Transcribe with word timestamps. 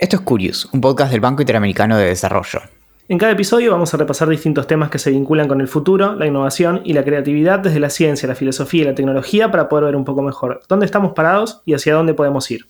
Esto 0.00 0.16
es 0.16 0.22
Curious, 0.22 0.66
un 0.72 0.80
podcast 0.80 1.12
del 1.12 1.20
Banco 1.20 1.42
Interamericano 1.42 1.98
de 1.98 2.06
Desarrollo. 2.06 2.62
En 3.08 3.18
cada 3.18 3.32
episodio 3.32 3.70
vamos 3.70 3.92
a 3.92 3.98
repasar 3.98 4.30
distintos 4.30 4.66
temas 4.66 4.88
que 4.88 4.98
se 4.98 5.10
vinculan 5.10 5.46
con 5.46 5.60
el 5.60 5.68
futuro, 5.68 6.14
la 6.14 6.26
innovación 6.26 6.80
y 6.86 6.94
la 6.94 7.04
creatividad 7.04 7.58
desde 7.58 7.80
la 7.80 7.90
ciencia, 7.90 8.26
la 8.26 8.34
filosofía 8.34 8.80
y 8.80 8.84
la 8.86 8.94
tecnología 8.94 9.50
para 9.50 9.68
poder 9.68 9.84
ver 9.84 9.96
un 9.96 10.06
poco 10.06 10.22
mejor 10.22 10.62
dónde 10.70 10.86
estamos 10.86 11.12
parados 11.12 11.60
y 11.66 11.74
hacia 11.74 11.92
dónde 11.92 12.14
podemos 12.14 12.50
ir. 12.50 12.64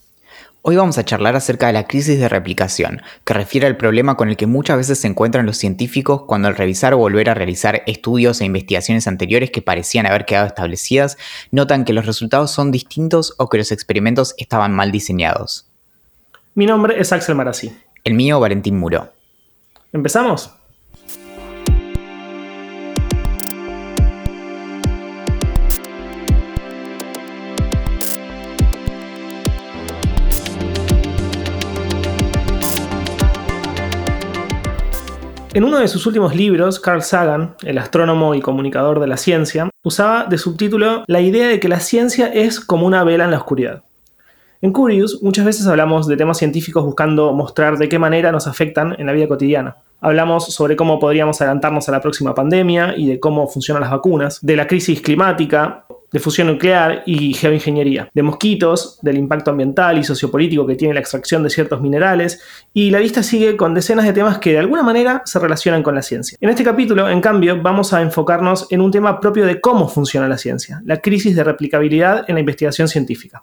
Hoy 0.63 0.75
vamos 0.75 0.99
a 0.99 1.05
charlar 1.05 1.37
acerca 1.37 1.69
de 1.69 1.73
la 1.73 1.87
crisis 1.87 2.19
de 2.19 2.29
replicación, 2.29 3.01
que 3.25 3.33
refiere 3.33 3.69
al 3.69 3.77
problema 3.77 4.17
con 4.17 4.29
el 4.29 4.37
que 4.37 4.49
muchas 4.49 4.79
veces 4.79 4.99
se 4.99 5.07
encuentran 5.07 5.47
los 5.47 5.57
científicos 5.57 6.23
cuando 6.27 6.49
al 6.49 6.57
revisar 6.57 6.95
o 6.95 6.99
volver 6.99 7.31
a 7.31 7.35
realizar 7.35 7.85
estudios 7.87 8.41
e 8.41 8.45
investigaciones 8.45 9.07
anteriores 9.07 9.53
que 9.53 9.63
parecían 9.63 10.07
haber 10.07 10.25
quedado 10.25 10.49
establecidas, 10.49 11.17
notan 11.53 11.85
que 11.85 11.93
los 11.93 12.07
resultados 12.07 12.51
son 12.51 12.73
distintos 12.73 13.35
o 13.39 13.49
que 13.49 13.59
los 13.59 13.71
experimentos 13.71 14.35
estaban 14.37 14.75
mal 14.75 14.91
diseñados. 14.91 15.70
Mi 16.61 16.67
nombre 16.67 17.01
es 17.01 17.11
Axel 17.11 17.37
Marazzi. 17.37 17.73
El 18.05 18.13
mío, 18.13 18.39
Valentín 18.39 18.79
Muro. 18.79 19.09
¿Empezamos? 19.95 20.55
En 35.55 35.65
uno 35.65 35.79
de 35.79 35.89
sus 35.89 36.05
últimos 36.05 36.37
libros, 36.37 36.79
Carl 36.79 37.01
Sagan, 37.01 37.57
el 37.63 37.79
astrónomo 37.79 38.35
y 38.35 38.43
comunicador 38.43 39.01
de 39.01 39.07
la 39.07 39.17
ciencia, 39.17 39.71
usaba 39.83 40.27
de 40.27 40.37
subtítulo 40.37 41.05
la 41.07 41.23
idea 41.23 41.49
de 41.49 41.59
que 41.59 41.69
la 41.69 41.81
ciencia 41.81 42.27
es 42.27 42.61
como 42.61 42.87
una 42.87 43.03
vela 43.03 43.25
en 43.25 43.31
la 43.31 43.39
oscuridad. 43.39 43.85
En 44.63 44.73
Curious 44.73 45.23
muchas 45.23 45.47
veces 45.47 45.67
hablamos 45.67 46.07
de 46.07 46.19
temas 46.19 46.37
científicos 46.37 46.85
buscando 46.85 47.33
mostrar 47.33 47.79
de 47.79 47.89
qué 47.89 47.99
manera 47.99 48.31
nos 48.31 48.47
afectan 48.47 48.95
en 48.99 49.07
la 49.07 49.13
vida 49.13 49.27
cotidiana. 49.27 49.79
Hablamos 50.03 50.53
sobre 50.53 50.77
cómo 50.77 50.99
podríamos 50.99 51.41
adelantarnos 51.41 51.89
a 51.89 51.93
la 51.93 52.03
próxima 52.03 52.35
pandemia 52.35 52.95
y 52.95 53.07
de 53.07 53.19
cómo 53.19 53.49
funcionan 53.49 53.81
las 53.81 53.91
vacunas, 53.91 54.39
de 54.43 54.57
la 54.57 54.67
crisis 54.67 55.01
climática, 55.01 55.87
de 56.13 56.19
fusión 56.19 56.49
nuclear 56.49 57.05
y 57.07 57.33
geoingeniería, 57.33 58.11
de 58.13 58.23
mosquitos, 58.23 58.99
del 59.01 59.17
impacto 59.17 59.51
ambiental 59.51 59.97
y 59.97 60.05
sociopolítico 60.05 60.67
que 60.67 60.75
tiene 60.75 60.93
la 60.93 61.01
extracción 61.01 61.43
de 61.43 61.49
ciertos 61.49 61.81
minerales, 61.81 62.43
y 62.75 62.91
la 62.91 63.01
lista 63.01 63.23
sigue 63.23 63.57
con 63.57 63.73
decenas 63.73 64.05
de 64.05 64.13
temas 64.13 64.39
que 64.39 64.53
de 64.53 64.59
alguna 64.59 64.83
manera 64.83 65.23
se 65.25 65.39
relacionan 65.39 65.83
con 65.83 65.95
la 65.95 66.03
ciencia. 66.03 66.37
En 66.39 66.51
este 66.51 66.65
capítulo, 66.65 67.09
en 67.09 67.23
cambio, 67.23 67.63
vamos 67.63 67.95
a 67.95 68.03
enfocarnos 68.03 68.67
en 68.71 68.83
un 68.83 68.91
tema 68.91 69.21
propio 69.21 69.47
de 69.47 69.59
cómo 69.59 69.89
funciona 69.89 70.29
la 70.29 70.37
ciencia, 70.37 70.83
la 70.85 70.99
crisis 71.01 71.35
de 71.35 71.45
replicabilidad 71.45 72.25
en 72.29 72.35
la 72.35 72.41
investigación 72.41 72.89
científica. 72.89 73.43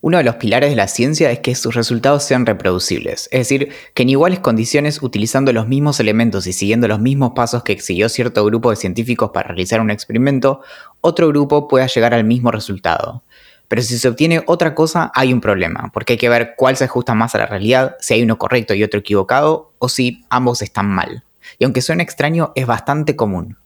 Uno 0.00 0.18
de 0.18 0.22
los 0.22 0.36
pilares 0.36 0.70
de 0.70 0.76
la 0.76 0.86
ciencia 0.86 1.32
es 1.32 1.40
que 1.40 1.56
sus 1.56 1.74
resultados 1.74 2.22
sean 2.22 2.46
reproducibles, 2.46 3.28
es 3.32 3.40
decir, 3.40 3.72
que 3.94 4.04
en 4.04 4.10
iguales 4.10 4.38
condiciones, 4.38 5.02
utilizando 5.02 5.52
los 5.52 5.66
mismos 5.66 5.98
elementos 5.98 6.46
y 6.46 6.52
siguiendo 6.52 6.86
los 6.86 7.00
mismos 7.00 7.32
pasos 7.34 7.64
que 7.64 7.80
siguió 7.80 8.08
cierto 8.08 8.44
grupo 8.44 8.70
de 8.70 8.76
científicos 8.76 9.30
para 9.34 9.48
realizar 9.48 9.80
un 9.80 9.90
experimento, 9.90 10.60
otro 11.00 11.26
grupo 11.26 11.66
pueda 11.66 11.88
llegar 11.88 12.14
al 12.14 12.22
mismo 12.22 12.52
resultado. 12.52 13.24
Pero 13.66 13.82
si 13.82 13.98
se 13.98 14.06
obtiene 14.06 14.44
otra 14.46 14.76
cosa, 14.76 15.10
hay 15.16 15.32
un 15.32 15.40
problema, 15.40 15.90
porque 15.92 16.12
hay 16.12 16.18
que 16.18 16.28
ver 16.28 16.54
cuál 16.56 16.76
se 16.76 16.84
ajusta 16.84 17.14
más 17.14 17.34
a 17.34 17.38
la 17.38 17.46
realidad, 17.46 17.96
si 17.98 18.14
hay 18.14 18.22
uno 18.22 18.38
correcto 18.38 18.74
y 18.74 18.84
otro 18.84 19.00
equivocado, 19.00 19.72
o 19.78 19.88
si 19.88 20.24
ambos 20.30 20.62
están 20.62 20.88
mal. 20.88 21.24
Y 21.58 21.64
aunque 21.64 21.82
suene 21.82 22.04
extraño, 22.04 22.52
es 22.54 22.66
bastante 22.66 23.16
común. 23.16 23.56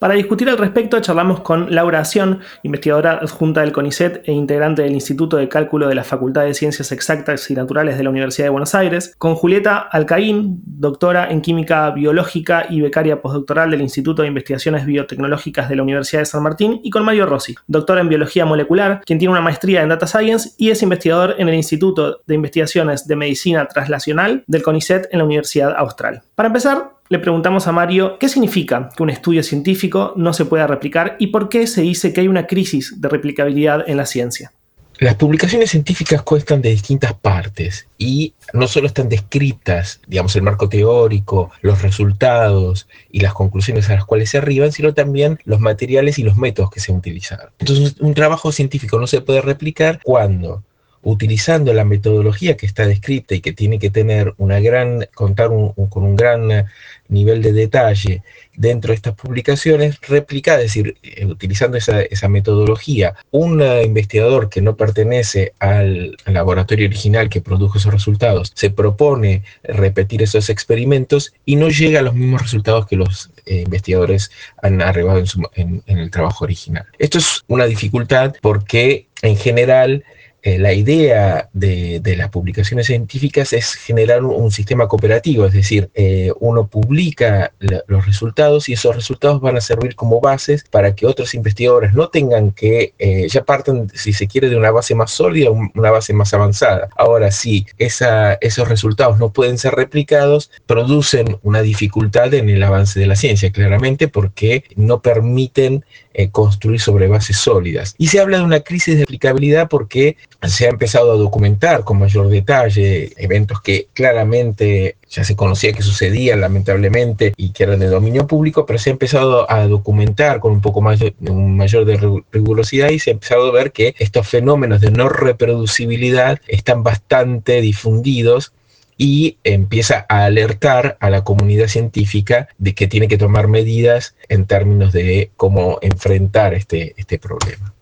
Para 0.00 0.14
discutir 0.14 0.48
al 0.48 0.56
respecto, 0.56 0.98
charlamos 0.98 1.40
con 1.40 1.74
Laura 1.74 2.00
Ación, 2.00 2.40
investigadora 2.62 3.18
adjunta 3.20 3.60
del 3.60 3.70
CONICET 3.70 4.22
e 4.26 4.32
integrante 4.32 4.80
del 4.80 4.94
Instituto 4.94 5.36
de 5.36 5.50
Cálculo 5.50 5.88
de 5.88 5.94
la 5.94 6.04
Facultad 6.04 6.44
de 6.44 6.54
Ciencias 6.54 6.90
Exactas 6.90 7.50
y 7.50 7.54
Naturales 7.54 7.98
de 7.98 8.04
la 8.04 8.08
Universidad 8.08 8.46
de 8.46 8.50
Buenos 8.50 8.74
Aires, 8.74 9.14
con 9.18 9.34
Julieta 9.34 9.76
Alcaín, 9.76 10.62
doctora 10.64 11.30
en 11.30 11.42
Química 11.42 11.90
Biológica 11.90 12.64
y 12.70 12.80
becaria 12.80 13.20
postdoctoral 13.20 13.70
del 13.70 13.82
Instituto 13.82 14.22
de 14.22 14.28
Investigaciones 14.28 14.86
Biotecnológicas 14.86 15.68
de 15.68 15.76
la 15.76 15.82
Universidad 15.82 16.22
de 16.22 16.26
San 16.26 16.42
Martín, 16.42 16.80
y 16.82 16.88
con 16.88 17.04
Mario 17.04 17.26
Rossi, 17.26 17.54
doctora 17.66 18.00
en 18.00 18.08
Biología 18.08 18.46
Molecular, 18.46 19.02
quien 19.04 19.18
tiene 19.18 19.32
una 19.32 19.42
maestría 19.42 19.82
en 19.82 19.90
Data 19.90 20.06
Science 20.06 20.52
y 20.56 20.70
es 20.70 20.82
investigador 20.82 21.34
en 21.36 21.50
el 21.50 21.54
Instituto 21.54 22.22
de 22.26 22.36
Investigaciones 22.36 23.06
de 23.06 23.16
Medicina 23.16 23.68
Translacional 23.68 24.44
del 24.46 24.62
CONICET 24.62 25.08
en 25.12 25.18
la 25.18 25.26
Universidad 25.26 25.74
Austral. 25.76 26.22
Para 26.36 26.46
empezar, 26.46 26.99
le 27.10 27.18
preguntamos 27.18 27.66
a 27.66 27.72
Mario 27.72 28.18
qué 28.20 28.28
significa 28.28 28.88
que 28.96 29.02
un 29.02 29.10
estudio 29.10 29.42
científico 29.42 30.14
no 30.16 30.32
se 30.32 30.44
pueda 30.44 30.68
replicar 30.68 31.16
y 31.18 31.26
por 31.26 31.48
qué 31.48 31.66
se 31.66 31.82
dice 31.82 32.12
que 32.12 32.20
hay 32.20 32.28
una 32.28 32.46
crisis 32.46 33.00
de 33.00 33.08
replicabilidad 33.08 33.84
en 33.88 33.96
la 33.96 34.06
ciencia. 34.06 34.52
Las 35.00 35.16
publicaciones 35.16 35.70
científicas 35.70 36.22
cuestan 36.22 36.62
de 36.62 36.70
distintas 36.70 37.14
partes 37.14 37.88
y 37.98 38.34
no 38.52 38.68
solo 38.68 38.86
están 38.86 39.08
descritas, 39.08 40.00
digamos, 40.06 40.36
el 40.36 40.42
marco 40.42 40.68
teórico, 40.68 41.50
los 41.62 41.82
resultados 41.82 42.86
y 43.10 43.20
las 43.20 43.32
conclusiones 43.32 43.90
a 43.90 43.94
las 43.94 44.04
cuales 44.04 44.30
se 44.30 44.38
arriban, 44.38 44.70
sino 44.70 44.94
también 44.94 45.40
los 45.44 45.58
materiales 45.58 46.18
y 46.18 46.22
los 46.22 46.36
métodos 46.36 46.70
que 46.70 46.80
se 46.80 46.92
utilizaron. 46.92 47.48
Entonces, 47.58 47.96
un 47.98 48.14
trabajo 48.14 48.52
científico 48.52 49.00
no 49.00 49.08
se 49.08 49.20
puede 49.20 49.40
replicar 49.40 50.00
cuando 50.04 50.62
utilizando 51.02 51.72
la 51.72 51.84
metodología 51.84 52.56
que 52.56 52.66
está 52.66 52.86
descrita 52.86 53.34
y 53.34 53.40
que 53.40 53.52
tiene 53.52 53.78
que 53.78 53.90
tener 53.90 54.34
una 54.36 54.60
gran, 54.60 55.06
contar 55.14 55.48
con 55.48 56.04
un 56.04 56.16
gran 56.16 56.50
eh, 56.50 56.64
nivel 57.08 57.42
de 57.42 57.52
detalle 57.52 58.22
dentro 58.54 58.90
de 58.90 58.96
estas 58.96 59.14
publicaciones, 59.14 59.98
replica, 60.02 60.56
es 60.56 60.64
decir, 60.64 60.96
eh, 61.02 61.24
utilizando 61.24 61.78
esa, 61.78 62.28
metodología, 62.28 63.14
un 63.30 63.62
eh, 63.62 63.82
investigador 63.82 64.50
que 64.50 64.60
no 64.60 64.76
pertenece 64.76 65.54
al, 65.58 66.16
laboratorio 66.26 66.86
original 66.86 67.30
que 67.30 67.40
produjo 67.40 67.78
esos 67.78 67.92
resultados, 67.92 68.52
se 68.54 68.70
propone 68.70 69.42
repetir 69.62 70.22
esos 70.22 70.50
experimentos 70.50 71.32
y 71.46 71.56
no 71.56 71.70
llega 71.70 72.00
a 72.00 72.02
los 72.02 72.14
mismos 72.14 72.42
resultados 72.42 72.86
que 72.86 72.96
los 72.96 73.30
investigadores 73.46 74.30
han 74.62 74.80
arribado 74.80 75.24
en 75.56 75.82
el 75.86 76.10
trabajo 76.10 76.44
original. 76.44 76.86
Esto 76.98 77.18
es 77.18 77.42
una 77.48 77.64
dificultad 77.64 78.34
porque 78.40 79.08
en 79.22 79.36
general 79.36 80.04
eh, 80.42 80.58
la 80.58 80.72
idea 80.72 81.50
de, 81.52 82.00
las 82.16 82.30
publicaciones 82.30 82.86
científicas 82.86 83.52
es 83.52 83.74
generar 83.74 84.24
un, 84.24 84.50
sistema 84.50 84.88
cooperativo, 84.88 85.46
es 85.46 85.52
decir, 85.52 85.90
eh, 85.94 86.32
uno 86.40 86.66
publica 86.66 87.52
los 87.86 88.04
resultados 88.04 88.68
y 88.68 88.72
esos 88.72 88.96
resultados 88.96 89.40
van 89.40 89.56
a 89.56 89.60
servir 89.60 89.94
como 89.94 90.20
bases 90.20 90.64
para 90.68 90.94
que 90.94 91.06
otros 91.06 91.34
investigadores 91.34 91.94
no 91.94 92.08
tengan 92.08 92.50
que, 92.50 92.94
eh, 92.98 93.28
ya 93.28 93.44
parten, 93.44 93.88
si 93.94 94.12
se 94.12 94.26
quiere, 94.26 94.48
de 94.48 94.56
una 94.56 94.70
base 94.72 94.94
más 94.94 95.12
sólida, 95.12 95.50
una 95.50 95.90
base 95.90 96.12
más 96.12 96.34
avanzada. 96.34 96.88
Ahora, 96.96 97.30
si 97.30 97.66
esos 97.78 98.68
resultados 98.68 99.18
no 99.18 99.32
pueden 99.32 99.56
ser 99.56 99.74
replicados, 99.74 100.50
producen 100.66 101.38
una 101.42 101.62
dificultad 101.62 102.34
en 102.34 102.48
el 102.50 102.62
avance 102.62 102.98
de 102.98 103.06
la 103.06 103.14
ciencia, 103.16 103.52
claramente, 103.52 104.08
porque 104.08 104.64
no 104.74 105.00
permiten 105.00 105.84
construir 106.32 106.80
sobre 106.80 107.06
bases 107.06 107.36
sólidas. 107.36 107.94
Y 107.98 108.08
se 108.08 108.20
habla 108.20 108.38
de 108.38 108.44
una 108.44 108.60
crisis 108.60 108.96
de 108.96 109.04
aplicabilidad 109.04 109.68
porque 109.68 110.16
se 110.48 110.66
ha 110.66 110.70
empezado 110.70 111.12
a 111.12 111.16
documentar 111.16 111.84
con 111.84 111.98
mayor 111.98 112.28
detalle 112.28 113.12
eventos 113.16 113.60
que 113.60 113.88
claramente 113.92 114.96
ya 115.08 115.24
se 115.24 115.36
conocía 115.36 115.72
que 115.72 115.82
sucedían 115.82 116.40
lamentablemente 116.40 117.34
y 117.36 117.52
que 117.52 117.64
eran 117.64 117.80
de 117.80 117.88
dominio 117.88 118.26
público, 118.26 118.64
pero 118.64 118.78
se 118.78 118.90
ha 118.90 118.92
empezado 118.92 119.50
a 119.50 119.66
documentar 119.66 120.40
con 120.40 120.52
un 120.52 120.60
poco 120.60 120.80
más 120.80 120.98
de, 120.98 121.14
un 121.20 121.56
mayor 121.56 121.84
de 121.84 122.22
rigurosidad 122.32 122.90
y 122.90 122.98
se 122.98 123.10
ha 123.10 123.14
empezado 123.14 123.48
a 123.48 123.52
ver 123.52 123.72
que 123.72 123.94
estos 123.98 124.28
fenómenos 124.28 124.80
de 124.80 124.90
no 124.90 125.08
reproducibilidad 125.08 126.40
están 126.46 126.82
bastante 126.82 127.60
difundidos 127.60 128.52
y 128.96 129.38
empieza 129.44 130.04
a 130.08 130.24
alertar 130.24 130.96
a 131.00 131.08
la 131.08 131.24
comunidad 131.24 131.68
científica 131.68 132.48
de 132.58 132.74
que 132.74 132.86
tiene 132.86 133.08
que 133.08 133.16
tomar 133.16 133.48
medidas 133.48 134.14
en 134.28 134.46
términos 134.46 134.92
de 134.92 135.30
cómo 135.36 135.78
enfrentar 135.80 136.52
este, 136.54 136.94
este 136.98 137.18
problema. 137.18 137.74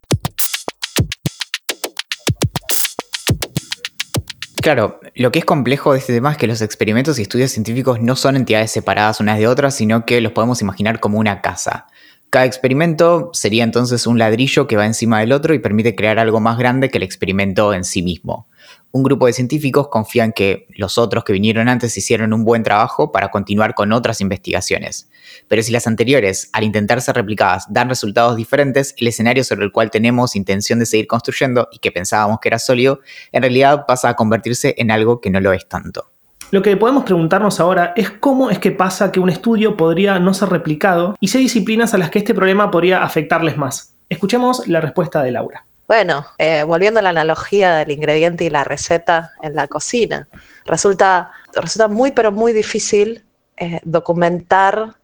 Claro, 4.60 4.98
lo 5.14 5.30
que 5.30 5.38
es 5.38 5.44
complejo 5.44 5.92
de 5.92 6.00
este 6.00 6.12
tema 6.12 6.32
es 6.32 6.36
que 6.36 6.48
los 6.48 6.62
experimentos 6.62 7.18
y 7.18 7.22
estudios 7.22 7.52
científicos 7.52 8.00
no 8.00 8.16
son 8.16 8.36
entidades 8.36 8.72
separadas 8.72 9.20
unas 9.20 9.38
de 9.38 9.46
otras, 9.46 9.74
sino 9.74 10.04
que 10.04 10.20
los 10.20 10.32
podemos 10.32 10.60
imaginar 10.62 10.98
como 10.98 11.18
una 11.18 11.40
casa. 11.40 11.86
Cada 12.28 12.44
experimento 12.44 13.30
sería 13.32 13.64
entonces 13.64 14.06
un 14.06 14.18
ladrillo 14.18 14.66
que 14.66 14.76
va 14.76 14.84
encima 14.84 15.20
del 15.20 15.32
otro 15.32 15.54
y 15.54 15.60
permite 15.60 15.94
crear 15.94 16.18
algo 16.18 16.40
más 16.40 16.58
grande 16.58 16.90
que 16.90 16.98
el 16.98 17.04
experimento 17.04 17.72
en 17.72 17.84
sí 17.84 18.02
mismo 18.02 18.48
un 18.92 19.02
grupo 19.02 19.26
de 19.26 19.32
científicos 19.32 19.88
confían 19.88 20.32
que 20.32 20.66
los 20.76 20.98
otros 20.98 21.24
que 21.24 21.32
vinieron 21.32 21.68
antes 21.68 21.96
hicieron 21.96 22.32
un 22.32 22.44
buen 22.44 22.62
trabajo 22.62 23.12
para 23.12 23.30
continuar 23.30 23.74
con 23.74 23.92
otras 23.92 24.20
investigaciones. 24.20 25.10
Pero 25.46 25.62
si 25.62 25.72
las 25.72 25.86
anteriores, 25.86 26.48
al 26.52 26.64
intentar 26.64 27.00
ser 27.00 27.16
replicadas, 27.16 27.66
dan 27.68 27.88
resultados 27.88 28.36
diferentes, 28.36 28.94
el 28.98 29.08
escenario 29.08 29.44
sobre 29.44 29.64
el 29.64 29.72
cual 29.72 29.90
tenemos 29.90 30.36
intención 30.36 30.78
de 30.78 30.86
seguir 30.86 31.06
construyendo 31.06 31.68
y 31.70 31.78
que 31.78 31.92
pensábamos 31.92 32.38
que 32.40 32.48
era 32.48 32.58
sólido, 32.58 33.00
en 33.32 33.42
realidad 33.42 33.84
pasa 33.86 34.10
a 34.10 34.16
convertirse 34.16 34.74
en 34.78 34.90
algo 34.90 35.20
que 35.20 35.30
no 35.30 35.40
lo 35.40 35.52
es 35.52 35.68
tanto. 35.68 36.10
Lo 36.50 36.62
que 36.62 36.78
podemos 36.78 37.04
preguntarnos 37.04 37.60
ahora 37.60 37.92
es 37.94 38.10
cómo 38.10 38.48
es 38.48 38.58
que 38.58 38.70
pasa 38.70 39.12
que 39.12 39.20
un 39.20 39.28
estudio 39.28 39.76
podría 39.76 40.18
no 40.18 40.32
ser 40.32 40.48
replicado 40.48 41.14
y 41.20 41.28
si 41.28 41.36
hay 41.36 41.44
disciplinas 41.44 41.92
a 41.92 41.98
las 41.98 42.10
que 42.10 42.20
este 42.20 42.32
problema 42.32 42.70
podría 42.70 43.02
afectarles 43.02 43.58
más. 43.58 43.94
Escuchemos 44.08 44.66
la 44.66 44.80
respuesta 44.80 45.22
de 45.22 45.32
Laura. 45.32 45.67
Bueno, 45.88 46.26
eh, 46.36 46.64
volviendo 46.64 47.00
a 47.00 47.02
la 47.02 47.08
analogía 47.08 47.76
del 47.76 47.90
ingrediente 47.92 48.44
y 48.44 48.50
la 48.50 48.62
receta 48.62 49.32
en 49.40 49.54
la 49.56 49.68
cocina, 49.68 50.28
resulta, 50.66 51.32
resulta 51.54 51.88
muy 51.88 52.12
pero 52.12 52.30
muy 52.30 52.52
difícil 52.52 53.24
eh, 53.56 53.80
documentar 53.84 54.96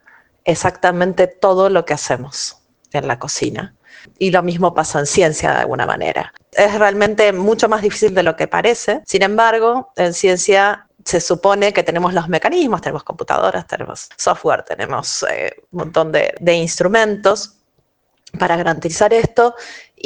exactamente 0.45 1.27
todo 1.27 1.71
lo 1.71 1.87
que 1.87 1.95
hacemos 1.95 2.59
en 2.93 3.09
la 3.09 3.19
cocina. 3.19 3.75
Y 4.19 4.31
lo 4.31 4.43
mismo 4.43 4.75
pasa 4.75 4.99
en 4.99 5.07
ciencia 5.07 5.53
de 5.53 5.61
alguna 5.61 5.87
manera. 5.87 6.35
Es 6.53 6.79
realmente 6.79 7.33
mucho 7.33 7.67
más 7.67 7.81
difícil 7.81 8.15
de 8.15 8.23
lo 8.23 8.37
que 8.37 8.47
parece. 8.47 9.01
Sin 9.07 9.23
embargo, 9.23 9.91
en 9.97 10.13
ciencia 10.13 10.87
se 11.03 11.23
supone 11.23 11.73
que 11.73 11.83
tenemos 11.83 12.13
los 12.13 12.29
mecanismos, 12.29 12.83
tenemos 12.83 13.05
computadoras, 13.05 13.67
tenemos 13.67 14.11
software, 14.19 14.63
tenemos 14.65 15.25
eh, 15.31 15.51
un 15.71 15.79
montón 15.79 16.13
de, 16.13 16.35
de 16.41 16.55
instrumentos 16.57 17.54
para 18.39 18.57
garantizar 18.57 19.13
esto 19.13 19.55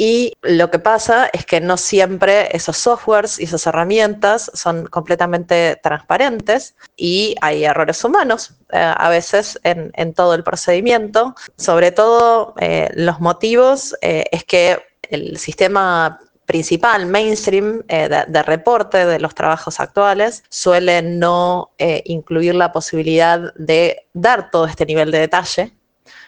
y 0.01 0.37
lo 0.43 0.71
que 0.71 0.79
pasa 0.79 1.29
es 1.33 1.45
que 1.45 1.59
no 1.59 1.75
siempre 1.75 2.55
esos 2.55 2.77
softwares 2.77 3.37
y 3.37 3.43
esas 3.43 3.67
herramientas 3.67 4.49
son 4.53 4.87
completamente 4.87 5.77
transparentes 5.83 6.73
y 6.95 7.35
hay 7.41 7.65
errores 7.65 8.01
humanos 8.05 8.53
eh, 8.71 8.77
a 8.79 9.09
veces 9.09 9.59
en, 9.65 10.13
todo 10.13 10.35
el 10.35 10.45
procedimiento. 10.45 11.35
Sobre 11.57 11.91
todo 11.91 12.53
eh, 12.61 12.89
los 12.93 13.19
motivos 13.19 13.93
eh, 14.01 14.23
es 14.31 14.45
que 14.45 14.79
el 15.09 15.37
sistema 15.37 16.21
principal, 16.45 17.05
mainstream, 17.05 17.83
eh, 17.89 18.07
de, 18.25 18.43
reporte 18.43 19.05
de 19.05 19.19
los 19.19 19.35
trabajos 19.35 19.81
actuales, 19.81 20.45
suele 20.47 21.01
no 21.01 21.71
incluir 22.05 22.55
la 22.55 22.71
posibilidad 22.71 23.53
de 23.55 24.07
dar 24.13 24.49
todo 24.49 24.65
este 24.65 24.85
nivel 24.85 25.11
de 25.11 25.19
detalle. 25.19 25.73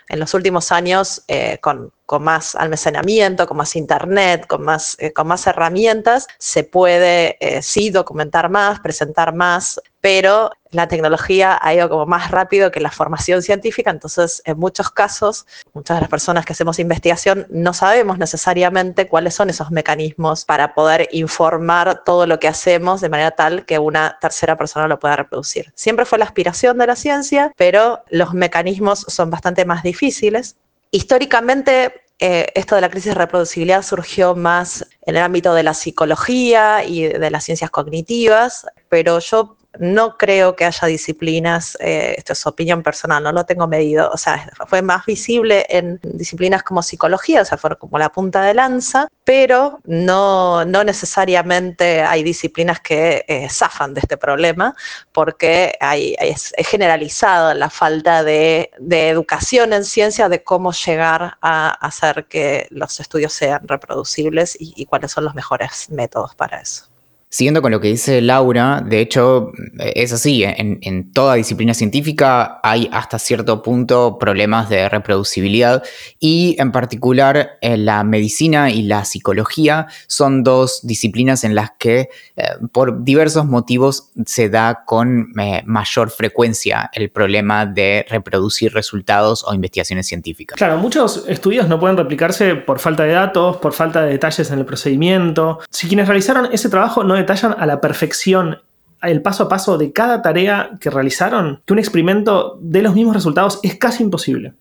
En 0.07 0.19
los 0.19 0.33
últimos 0.33 0.71
años, 0.71 1.23
eh, 1.27 1.57
con, 1.61 1.91
más 2.19 2.55
almacenamiento, 2.55 3.47
con 3.47 3.55
más 3.55 3.75
internet, 3.77 4.45
con 4.45 4.63
más, 4.63 4.97
con 5.15 5.27
más 5.27 5.47
herramientas, 5.47 6.27
se 6.37 6.65
puede 6.65 7.37
sí 7.61 7.89
documentar 7.89 8.49
más, 8.49 8.81
presentar 8.81 9.33
más, 9.33 9.79
pero 10.01 10.51
la 10.71 10.87
tecnología 10.87 11.59
ha 11.61 11.73
ido 11.73 11.89
como 11.89 12.05
más 12.05 12.31
rápido 12.31 12.71
que 12.71 12.79
la 12.79 12.91
formación 12.91 13.41
científica, 13.41 13.91
entonces 13.91 14.41
en 14.45 14.57
muchos 14.57 14.89
casos, 14.89 15.45
muchas 15.73 15.97
de 15.97 16.01
las 16.01 16.09
personas 16.09 16.45
que 16.45 16.53
hacemos 16.53 16.79
investigación 16.79 17.45
no 17.49 17.73
sabemos 17.73 18.17
necesariamente 18.17 19.07
cuáles 19.07 19.35
son 19.35 19.49
esos 19.49 19.71
mecanismos 19.71 20.45
para 20.45 20.73
poder 20.73 21.09
informar 21.11 22.03
todo 22.03 22.25
lo 22.25 22.39
que 22.39 22.47
hacemos 22.47 23.01
de 23.01 23.09
manera 23.09 23.31
tal 23.31 23.65
que 23.65 23.79
una 23.79 24.17
tercera 24.21 24.57
persona 24.57 24.87
lo 24.87 24.99
pueda 24.99 25.17
reproducir. 25.17 25.71
Siempre 25.75 26.05
fue 26.05 26.17
la 26.17 26.25
aspiración 26.25 26.77
de 26.77 26.87
la 26.87 26.95
ciencia, 26.95 27.51
pero 27.57 28.03
los 28.09 28.33
mecanismos 28.33 29.05
son 29.07 29.29
bastante 29.29 29.65
más 29.65 29.83
difíciles. 29.83 30.55
Históricamente, 30.91 32.03
eh, 32.19 32.47
esto 32.55 32.75
de 32.75 32.81
la 32.81 32.89
crisis 32.89 33.13
de 33.13 33.15
reproducibilidad 33.15 33.81
surgió 33.81 34.35
más 34.35 34.85
en 35.05 35.15
el 35.15 35.23
ámbito 35.23 35.53
de 35.53 35.63
la 35.63 35.73
psicología 35.73 36.83
y 36.83 37.07
de 37.07 37.31
las 37.31 37.43
ciencias 37.43 37.71
cognitivas, 37.71 38.67
pero 38.89 39.19
yo 39.19 39.57
no 39.79 40.17
creo 40.17 40.55
que 40.55 40.65
haya 40.65 40.87
disciplinas, 40.87 41.77
eh, 41.79 42.15
esto 42.17 42.33
es 42.33 42.45
opinión 42.45 42.83
personal, 42.83 43.23
no 43.23 43.31
lo 43.31 43.45
tengo 43.45 43.67
medido, 43.67 44.09
o 44.11 44.17
sea, 44.17 44.51
fue 44.67 44.81
más 44.81 45.05
visible 45.05 45.65
en 45.69 45.99
disciplinas 46.03 46.63
como 46.63 46.83
psicología, 46.83 47.41
o 47.41 47.45
sea, 47.45 47.57
fue 47.57 47.77
como 47.77 47.97
la 47.97 48.09
punta 48.09 48.41
de 48.41 48.53
lanza, 48.53 49.07
pero 49.23 49.79
no, 49.85 50.65
no 50.65 50.83
necesariamente 50.83 52.01
hay 52.01 52.23
disciplinas 52.23 52.81
que 52.81 53.23
eh, 53.27 53.47
zafan 53.49 53.93
de 53.93 54.01
este 54.01 54.17
problema, 54.17 54.75
porque 55.13 55.75
hay, 55.79 56.15
es, 56.19 56.53
generalizada 56.57 57.53
la 57.53 57.69
falta 57.69 58.23
de, 58.23 58.71
educación 58.91 59.73
en 59.73 59.85
ciencia 59.85 60.29
de 60.29 60.43
cómo 60.43 60.71
llegar 60.73 61.37
a 61.41 61.69
hacer 61.69 62.25
que 62.25 62.67
los 62.69 62.99
estudios 62.99 63.33
sean 63.33 63.67
reproducibles 63.67 64.57
y 64.59 64.85
cuáles 64.85 65.11
son 65.11 65.23
los 65.25 65.35
mejores 65.35 65.89
métodos 65.89 66.35
para 66.35 66.61
eso. 66.61 66.90
Siguiendo 67.33 67.61
con 67.61 67.71
lo 67.71 67.79
que 67.79 67.87
dice 67.87 68.19
Laura, 68.19 68.83
de 68.85 68.99
hecho 68.99 69.53
es 69.79 70.11
así, 70.11 70.43
en, 70.43 70.79
en, 70.81 71.13
toda 71.13 71.35
disciplina 71.35 71.73
científica 71.73 72.59
hay 72.61 72.89
hasta 72.91 73.19
cierto 73.19 73.61
punto 73.61 74.17
problemas 74.19 74.67
de 74.67 74.89
reproducibilidad 74.89 75.81
y 76.19 76.57
en 76.59 76.73
particular 76.73 77.51
en 77.61 77.85
la 77.85 78.03
medicina 78.03 78.69
y 78.69 78.81
la 78.81 79.05
psicología 79.05 79.87
son 80.07 80.43
dos 80.43 80.81
disciplinas 80.83 81.45
en 81.45 81.55
las 81.55 81.71
que 81.79 82.09
eh, 82.35 82.43
por 82.73 83.05
diversos 83.05 83.45
motivos 83.45 84.11
se 84.25 84.49
da 84.49 84.83
con 84.85 85.31
eh, 85.39 85.63
mayor 85.65 86.09
frecuencia 86.09 86.89
el 86.93 87.11
problema 87.11 87.65
de 87.65 88.05
reproducir 88.09 88.73
resultados 88.73 89.45
o 89.47 89.53
investigaciones 89.53 90.05
científicas. 90.05 90.57
Claro, 90.57 90.77
muchos 90.77 91.23
estudios 91.29 91.69
no 91.69 91.79
pueden 91.79 91.95
replicarse 91.95 92.55
por 92.55 92.79
falta 92.79 93.03
de 93.03 93.13
datos, 93.13 93.57
por 93.57 93.71
falta 93.71 94.01
de 94.01 94.11
detalles 94.11 94.51
en 94.51 94.59
el 94.59 94.65
procedimiento. 94.65 95.59
Si 95.69 95.87
quienes 95.87 96.07
realizaron 96.07 96.49
ese 96.51 96.69
trabajo 96.69 97.05
no 97.05 97.20
detallan 97.21 97.55
a 97.57 97.65
la 97.65 97.81
perfección 97.81 98.59
el 99.01 99.21
paso 99.21 99.43
a 99.43 99.49
paso 99.49 99.77
de 99.77 99.91
cada 99.91 100.21
tarea 100.21 100.77
que 100.79 100.89
realizaron, 100.89 101.61
que 101.65 101.73
un 101.73 101.79
experimento 101.79 102.59
dé 102.61 102.81
los 102.81 102.93
mismos 102.93 103.15
resultados 103.15 103.59
es 103.63 103.75
casi 103.75 104.03
imposible. 104.03 104.53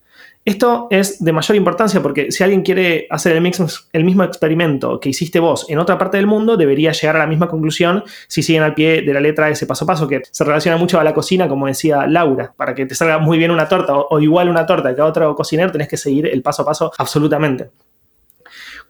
Esto 0.43 0.87
es 0.89 1.23
de 1.23 1.31
mayor 1.33 1.55
importancia 1.55 2.01
porque 2.01 2.31
si 2.31 2.43
alguien 2.43 2.63
quiere 2.63 3.05
hacer 3.11 3.33
el, 3.33 3.41
mix, 3.41 3.61
el, 3.93 4.03
mismo 4.03 4.23
experimento 4.23 4.99
que 4.99 5.09
hiciste 5.09 5.39
vos 5.39 5.67
en 5.69 5.77
otra 5.77 5.99
parte 5.99 6.17
del 6.17 6.25
mundo, 6.25 6.57
debería 6.57 6.93
llegar 6.93 7.15
a 7.17 7.19
la 7.19 7.27
misma 7.27 7.47
conclusión 7.47 8.03
si 8.27 8.41
siguen 8.41 8.63
al 8.63 8.73
pie 8.73 9.03
de 9.03 9.13
la 9.13 9.19
letra 9.19 9.49
ese 9.49 9.67
paso 9.67 9.85
a 9.85 9.87
paso, 9.87 10.07
que 10.07 10.23
se 10.31 10.43
relaciona 10.43 10.77
mucho 10.77 10.99
a 10.99 11.03
la 11.03 11.13
cocina, 11.13 11.47
como 11.47 11.67
decía 11.67 12.07
Laura. 12.07 12.53
Para 12.57 12.73
que 12.73 12.87
te 12.87 12.95
salga 12.95 13.19
muy 13.19 13.37
bien 13.37 13.51
una 13.51 13.69
torta 13.69 13.95
o, 13.95 14.07
o 14.09 14.19
igual 14.19 14.49
una 14.49 14.65
torta 14.65 14.95
que 14.95 15.01
a 15.01 15.05
otro 15.05 15.35
cocinero, 15.35 15.71
tenés 15.71 15.87
que 15.87 15.97
seguir 15.97 16.25
el 16.25 16.41
paso 16.41 16.63
a 16.63 16.65
paso 16.65 16.91
absolutamente. 16.97 17.69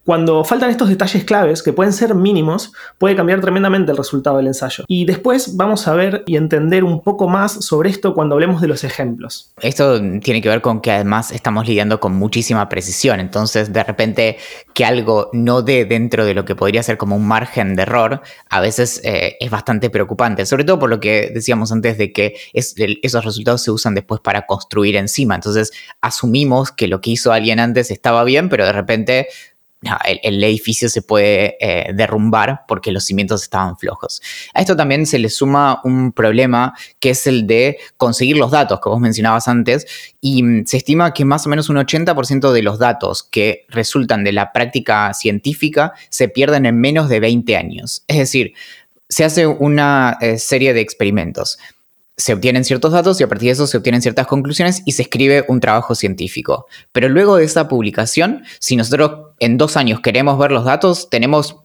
Cuando 0.06 0.44
faltan 0.44 0.71
estos 0.71 0.89
detalles 0.89 1.24
claves, 1.24 1.62
que 1.62 1.74
pueden 1.74 1.94
ser 1.94 2.15
mínimos, 2.15 2.74
puede 2.98 3.15
cambiar 3.15 3.39
tremendamente 3.39 3.92
el 3.92 3.98
resultado 3.98 4.38
del 4.38 4.48
ensayo. 4.48 4.83
Y 4.88 5.06
después 5.06 5.56
vamos 5.57 5.88
a 5.88 5.94
ver 5.94 6.24
y 6.25 6.38
entender 6.38 6.83
un 6.83 7.01
poco 7.01 7.27
más 7.27 7.63
sobre 7.65 7.92
esto 7.92 8.15
cuando 8.15 8.36
hablemos 8.36 8.62
de 8.62 8.68
los 8.68 8.83
ejemplos. 8.83 9.51
Esto 9.62 10.00
tiene 10.21 10.42
que 10.42 10.50
ver 10.50 10.62
con 10.62 10.81
que 10.81 10.92
además 10.92 11.31
estamos 11.31 11.68
lidiando 11.68 12.00
con 12.00 12.15
muchísima 12.15 12.68
precisión, 12.68 13.19
entonces 13.19 13.71
de 13.71 13.83
repente 13.83 14.38
que 14.74 14.86
algo 14.86 15.30
no 15.33 15.62
dé 15.62 15.86
dentro 15.86 16.25
de 16.25 16.33
lo 16.33 16.45
que 16.45 16.56
podría 16.56 16.81
ser 16.81 16.97
como 16.97 17.15
un 17.15 17.27
margen 17.27 17.75
de 17.75 17.83
error, 17.83 18.21
a 18.50 18.59
veces 18.59 19.01
eh, 19.04 19.38
es 19.39 19.51
bastante 19.51 19.89
preocupante, 19.89 20.45
sobre 20.45 20.63
todo 20.63 20.80
por 20.80 20.89
lo 20.89 21.00
que 21.00 21.31
decíamos 21.33 21.71
antes 21.71 21.97
de 21.97 22.12
que 22.12 22.36
esos 22.54 23.25
resultados 23.25 23.62
se 23.62 23.71
usan 23.71 23.94
después 23.94 24.19
para 24.21 24.45
construir 24.45 24.95
encima, 24.95 25.36
entonces 25.36 25.71
asumimos 26.01 26.71
que 26.71 26.88
lo 26.88 27.01
que 27.01 27.12
hizo 27.12 27.31
alguien 27.31 27.59
antes 27.59 27.92
estaba 27.92 28.24
bien, 28.24 28.50
pero 28.50 28.65
de 28.65 28.74
repente 28.74 29.27
el, 30.06 30.44
edificio 30.44 30.89
se 30.89 31.01
puede 31.01 31.57
eh, 31.60 31.92
derrumbar 31.94 32.66
porque 32.68 32.92
los 32.92 33.06
cimientos 33.06 33.44
estaban 33.44 33.78
flojos. 33.78 34.22
A 34.54 34.62
esto 34.62 34.75
también 34.75 35.06
se 35.06 35.19
le 35.19 35.30
suma 35.30 35.81
un 35.83 36.11
problema 36.11 36.73
que 37.00 37.11
es 37.11 37.26
el 37.28 37.47
de 37.47 37.78
conseguir 37.97 38.38
los 38.38 38.52
datos 38.52 38.80
que 38.80 38.90
vos 38.90 39.00
mencionabas 39.00 39.47
antes 39.47 39.88
y 40.21 40.44
mm, 40.44 40.66
se 40.66 40.78
estima 40.78 41.14
que 41.14 41.26
más 41.26 41.45
o 41.47 41.50
menos 41.50 41.69
un 41.69 41.78
80% 41.78 42.52
de 42.52 42.61
los 42.61 42.80
datos 42.80 43.23
que 43.23 43.66
resultan 43.69 44.23
de 44.23 44.33
la 44.33 44.52
práctica 44.52 45.14
científica 45.14 45.94
se 46.09 46.30
pierden 46.30 46.66
en 46.66 46.80
menos 46.80 47.09
de 47.09 47.19
20 47.19 47.57
años. 47.57 48.04
Es 48.07 48.18
decir, 48.18 48.54
se 49.09 49.23
hace 49.23 49.47
una 49.47 50.18
eh, 50.21 50.38
serie 50.38 50.73
de 50.73 50.81
experimentos 50.81 51.57
se 52.18 52.33
obtienen 52.33 52.64
ciertos 52.64 52.92
datos 52.92 53.19
y 53.19 53.23
a 53.23 53.28
partir 53.28 53.47
de 53.47 53.54
eso 53.54 53.66
se 53.66 53.78
obtienen 53.78 54.02
ciertas 54.02 54.28
conclusiones 54.28 54.83
y 54.85 54.92
se 54.92 55.02
escribe 55.02 55.44
un 55.47 55.59
trabajo 55.59 55.95
científico. 55.95 56.68
Pero 56.92 57.09
luego 57.09 57.38
de 57.38 57.45
esa 57.45 57.68
publicación, 57.68 58.44
si 58.59 58.76
nosotros 58.76 59.31
en 59.42 59.57
dos 59.57 59.76
años 59.76 60.02
queremos 60.02 60.38
ver 60.38 60.52
los 60.52 60.66
datos, 60.66 61.10
tenemos 61.10 61.56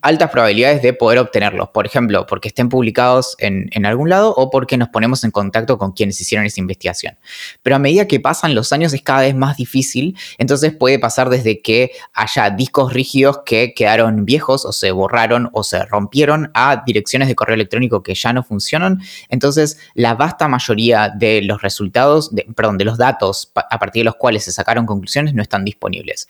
altas 0.00 0.30
probabilidades 0.30 0.82
de 0.82 0.92
poder 0.92 1.20
obtenerlos. 1.20 1.68
Por 1.68 1.86
ejemplo, 1.86 2.26
porque 2.26 2.48
estén 2.48 2.68
publicados 2.68 3.36
en, 3.38 3.86
algún 3.86 4.08
lado 4.08 4.34
o 4.34 4.50
porque 4.50 4.76
nos 4.76 4.88
ponemos 4.88 5.22
en 5.22 5.30
contacto 5.30 5.78
con 5.78 5.92
quienes 5.92 6.20
hicieron 6.20 6.46
esa 6.46 6.58
investigación. 6.58 7.16
Pero 7.62 7.76
a 7.76 7.78
medida 7.78 8.08
que 8.08 8.18
pasan 8.18 8.56
los 8.56 8.72
años 8.72 8.92
es 8.92 9.02
cada 9.02 9.20
vez 9.20 9.36
más 9.36 9.56
difícil, 9.56 10.16
entonces 10.36 10.74
puede 10.74 10.98
pasar 10.98 11.30
desde 11.30 11.62
que 11.62 11.92
haya 12.12 12.50
discos 12.50 12.92
rígidos 12.92 13.42
que 13.46 13.72
quedaron 13.72 14.24
viejos 14.24 14.66
o 14.66 14.72
se 14.72 14.90
borraron 14.90 15.48
o 15.52 15.62
se 15.62 15.84
rompieron 15.84 16.50
a 16.54 16.82
direcciones 16.84 17.28
de 17.28 17.36
correo 17.36 17.54
electrónico 17.54 18.02
que 18.02 18.16
ya 18.16 18.32
no 18.32 18.42
funcionan. 18.42 19.00
Entonces, 19.28 19.78
la 19.94 20.16
vasta 20.16 20.48
mayoría 20.48 21.08
de 21.08 21.40
los 21.42 21.62
resultados, 21.62 22.32
perdón, 22.56 22.78
de 22.78 22.84
los 22.84 22.98
datos 22.98 23.52
a 23.54 23.78
partir 23.78 24.00
de 24.00 24.06
los 24.06 24.16
cuales 24.16 24.42
se 24.42 24.50
sacaron 24.50 24.86
conclusiones 24.86 25.34
no 25.34 25.42
están 25.42 25.64
disponibles 25.64 26.26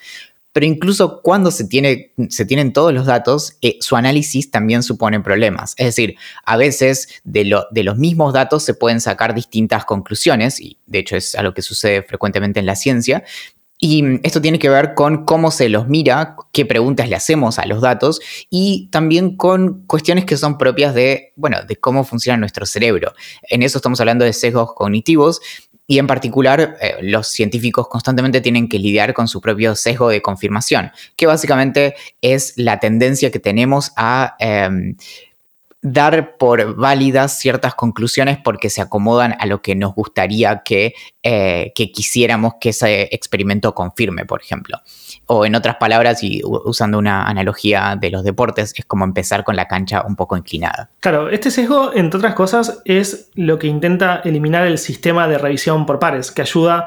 pero 0.53 0.67
incluso 0.67 1.21
cuando 1.23 1.51
se, 1.51 1.65
tiene, 1.65 2.13
se 2.29 2.45
tienen 2.45 2.73
todos 2.73 2.93
los 2.93 3.07
datos, 3.07 3.57
eh, 3.63 3.79
su 3.81 3.97
análisis 3.97 4.51
también 4.51 4.83
supone 4.83 5.21
problemas. 5.21 5.75
Es 5.79 5.87
decir, 5.87 6.17
a 6.45 6.57
veces 6.57 7.09
de, 7.25 7.59
de, 7.71 7.83
los 7.83 7.97
mismos 7.97 8.33
datos 8.33 8.63
se 8.63 8.75
pueden 8.75 9.01
sacar 9.01 9.35
distintas 9.35 9.85
conclusiones, 9.85 10.61
y 10.61 10.79
de 10.87 11.01
hecho 11.01 11.17
es 11.17 11.35
algo 11.35 11.55
que 11.55 11.63
sucede 11.63 12.03
frecuentemente 12.03 12.61
en 12.61 12.67
la 12.67 12.77
ciencia, 12.77 13.25
y 13.85 14.21
esto 14.23 14.41
tiene 14.41 14.61
que 14.61 14.69
ver 14.69 14.95
con 14.95 15.25
cómo 15.25 15.51
se 15.51 15.69
los 15.69 15.89
mira, 15.89 16.37
qué 16.53 16.65
preguntas 16.65 17.09
le 17.09 17.17
hacemos 17.17 17.59
a 17.59 17.67
los 17.67 17.81
datos 17.81 18.21
y 18.49 18.89
también 18.93 19.37
con 19.37 19.85
cuestiones 19.89 20.25
que 20.25 20.37
son 20.37 20.57
propias 20.57 20.95
de, 20.95 21.33
bueno, 21.35 21.65
de 21.67 21.75
cómo 21.75 22.05
funciona 22.05 22.37
nuestro 22.37 22.65
cerebro. 22.65 23.13
En 23.51 23.65
eso 23.65 23.79
estamos 23.79 23.99
hablando 23.99 24.25
de 24.25 24.35
sesgos 24.35 24.73
cognitivos 24.75 25.41
Y 25.87 25.99
en 25.99 26.07
particular, 26.07 26.77
eh, 26.81 26.97
los 27.01 27.29
científicos 27.29 27.89
constantemente 27.89 28.41
tienen 28.41 28.69
que 28.69 28.79
lidiar 28.79 29.15
con 29.15 29.29
su 29.29 29.41
propio 29.41 29.75
sesgo 29.75 30.09
de 30.09 30.23
confirmación, 30.23 30.93
que 31.17 31.27
básicamente 31.27 31.95
es 32.21 32.55
la 32.57 32.79
tendencia 32.81 33.31
que 33.31 33.39
tenemos 33.39 33.93
a... 33.97 34.37
Em, 34.39 34.97
dar 35.83 36.37
por 36.37 36.77
válidas 36.77 37.39
ciertas 37.39 37.75
conclusiones 37.75 38.39
porque 38.43 38.71
se 38.71 38.81
acomodan 38.81 39.35
a 39.41 39.47
lo 39.47 39.63
que 39.63 39.75
nos 39.75 39.95
gustaría 39.95 40.63
que, 40.65 40.95
eh, 41.25 41.73
que, 41.75 41.91
quisiéramos 41.91 42.55
que 42.61 42.69
ese 42.69 43.09
experimento 43.11 43.75
confirme, 43.75 44.25
por 44.25 44.41
ejemplo. 44.41 44.79
O 45.27 45.45
en 45.45 45.57
otras 45.57 45.77
palabras, 45.77 46.23
y 46.23 46.41
usando 46.45 46.99
una 46.99 47.25
analogía 47.25 47.97
de 48.01 48.11
los 48.11 48.23
deportes, 48.23 48.73
es 48.77 48.85
como 48.85 49.05
empezar 49.05 49.43
con 49.43 49.57
la 49.57 49.67
cancha 49.67 50.05
un 50.07 50.15
poco 50.15 50.37
inclinada. 50.37 50.91
Claro, 51.01 51.29
este 51.31 51.51
sesgo, 51.51 51.93
entre 51.95 52.19
otras 52.19 52.35
cosas, 52.35 52.81
es 52.85 53.31
lo 53.35 53.59
que 53.59 53.67
intenta 53.67 54.21
eliminar 54.25 54.67
el 54.67 54.79
sistema 54.79 55.27
de 55.27 55.39
revisión 55.39 55.85
por 55.85 55.99
pares, 55.99 56.31
que 56.31 56.43
ayuda 56.43 56.87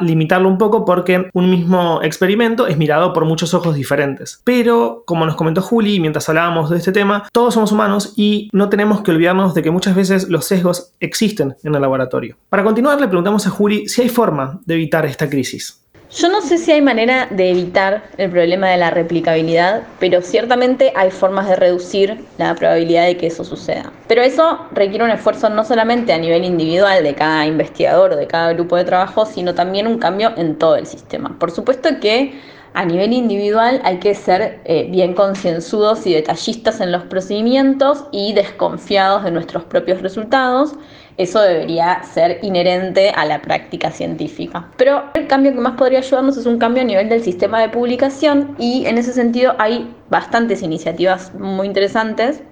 limitarlo 0.00 0.48
un 0.48 0.58
poco 0.58 0.84
porque 0.84 1.30
un 1.32 1.50
mismo 1.50 2.00
experimento 2.02 2.66
es 2.66 2.76
mirado 2.76 3.12
por 3.12 3.24
muchos 3.24 3.54
ojos 3.54 3.74
diferentes. 3.74 4.40
Pero, 4.44 5.02
como 5.06 5.26
nos 5.26 5.36
comentó 5.36 5.62
Juli 5.62 6.00
mientras 6.00 6.28
hablábamos 6.28 6.70
de 6.70 6.78
este 6.78 6.92
tema, 6.92 7.28
todos 7.32 7.54
somos 7.54 7.72
humanos 7.72 8.14
y 8.16 8.48
no 8.52 8.68
tenemos 8.68 9.02
que 9.02 9.10
olvidarnos 9.10 9.54
de 9.54 9.62
que 9.62 9.70
muchas 9.70 9.94
veces 9.94 10.28
los 10.28 10.44
sesgos 10.44 10.92
existen 11.00 11.56
en 11.62 11.74
el 11.74 11.80
laboratorio. 11.80 12.36
Para 12.48 12.64
continuar, 12.64 13.00
le 13.00 13.08
preguntamos 13.08 13.46
a 13.46 13.50
Juli 13.50 13.88
si 13.88 14.02
hay 14.02 14.08
forma 14.08 14.60
de 14.64 14.74
evitar 14.74 15.06
esta 15.06 15.28
crisis. 15.28 15.82
Yo 16.10 16.30
no 16.30 16.40
sé 16.40 16.56
si 16.56 16.72
hay 16.72 16.80
manera 16.80 17.28
de 17.30 17.50
evitar 17.50 18.02
el 18.16 18.30
problema 18.30 18.70
de 18.70 18.78
la 18.78 18.90
replicabilidad, 18.90 19.82
pero 20.00 20.22
ciertamente 20.22 20.90
hay 20.96 21.10
formas 21.10 21.46
de 21.50 21.56
reducir 21.56 22.24
la 22.38 22.54
probabilidad 22.54 23.04
de 23.04 23.18
que 23.18 23.26
eso 23.26 23.44
suceda. 23.44 23.92
Pero 24.06 24.22
eso 24.22 24.58
requiere 24.72 25.04
un 25.04 25.10
esfuerzo 25.10 25.50
no 25.50 25.64
solamente 25.64 26.14
a 26.14 26.18
nivel 26.18 26.44
individual 26.44 27.04
de 27.04 27.14
cada 27.14 27.44
investigador 27.44 28.12
o 28.12 28.16
de 28.16 28.26
cada 28.26 28.54
grupo 28.54 28.76
de 28.76 28.84
trabajo, 28.84 29.26
sino 29.26 29.54
también 29.54 29.86
un 29.86 29.98
cambio 29.98 30.32
en 30.38 30.56
todo 30.56 30.76
el 30.76 30.86
sistema. 30.86 31.36
Por 31.38 31.50
supuesto 31.50 31.90
que 32.00 32.40
a 32.72 32.86
nivel 32.86 33.12
individual 33.12 33.82
hay 33.84 33.98
que 33.98 34.14
ser 34.14 34.60
eh, 34.64 34.86
bien 34.90 35.12
concienzudos 35.12 36.06
y 36.06 36.14
detallistas 36.14 36.80
en 36.80 36.90
los 36.90 37.02
procedimientos 37.02 38.04
y 38.12 38.32
desconfiados 38.32 39.24
de 39.24 39.30
nuestros 39.30 39.64
propios 39.64 40.00
resultados 40.00 40.72
eso 41.18 41.40
debería 41.40 42.02
ser 42.04 42.38
inherente 42.42 43.10
a 43.10 43.24
la 43.24 43.42
práctica 43.42 43.90
científica. 43.90 44.68
Pero 44.76 45.02
el 45.14 45.26
cambio 45.26 45.52
que 45.52 45.58
más 45.58 45.76
podría 45.76 45.98
ayudarnos 45.98 46.36
es 46.36 46.46
un 46.46 46.58
cambio 46.58 46.82
a 46.82 46.86
nivel 46.86 47.08
del 47.08 47.22
sistema 47.22 47.60
de 47.60 47.68
publicación 47.68 48.54
y 48.58 48.86
en 48.86 48.98
ese 48.98 49.12
sentido 49.12 49.54
hay 49.58 49.92
bastantes 50.08 50.62
iniciativas 50.62 51.34
muy 51.34 51.66
interesantes. 51.66 52.42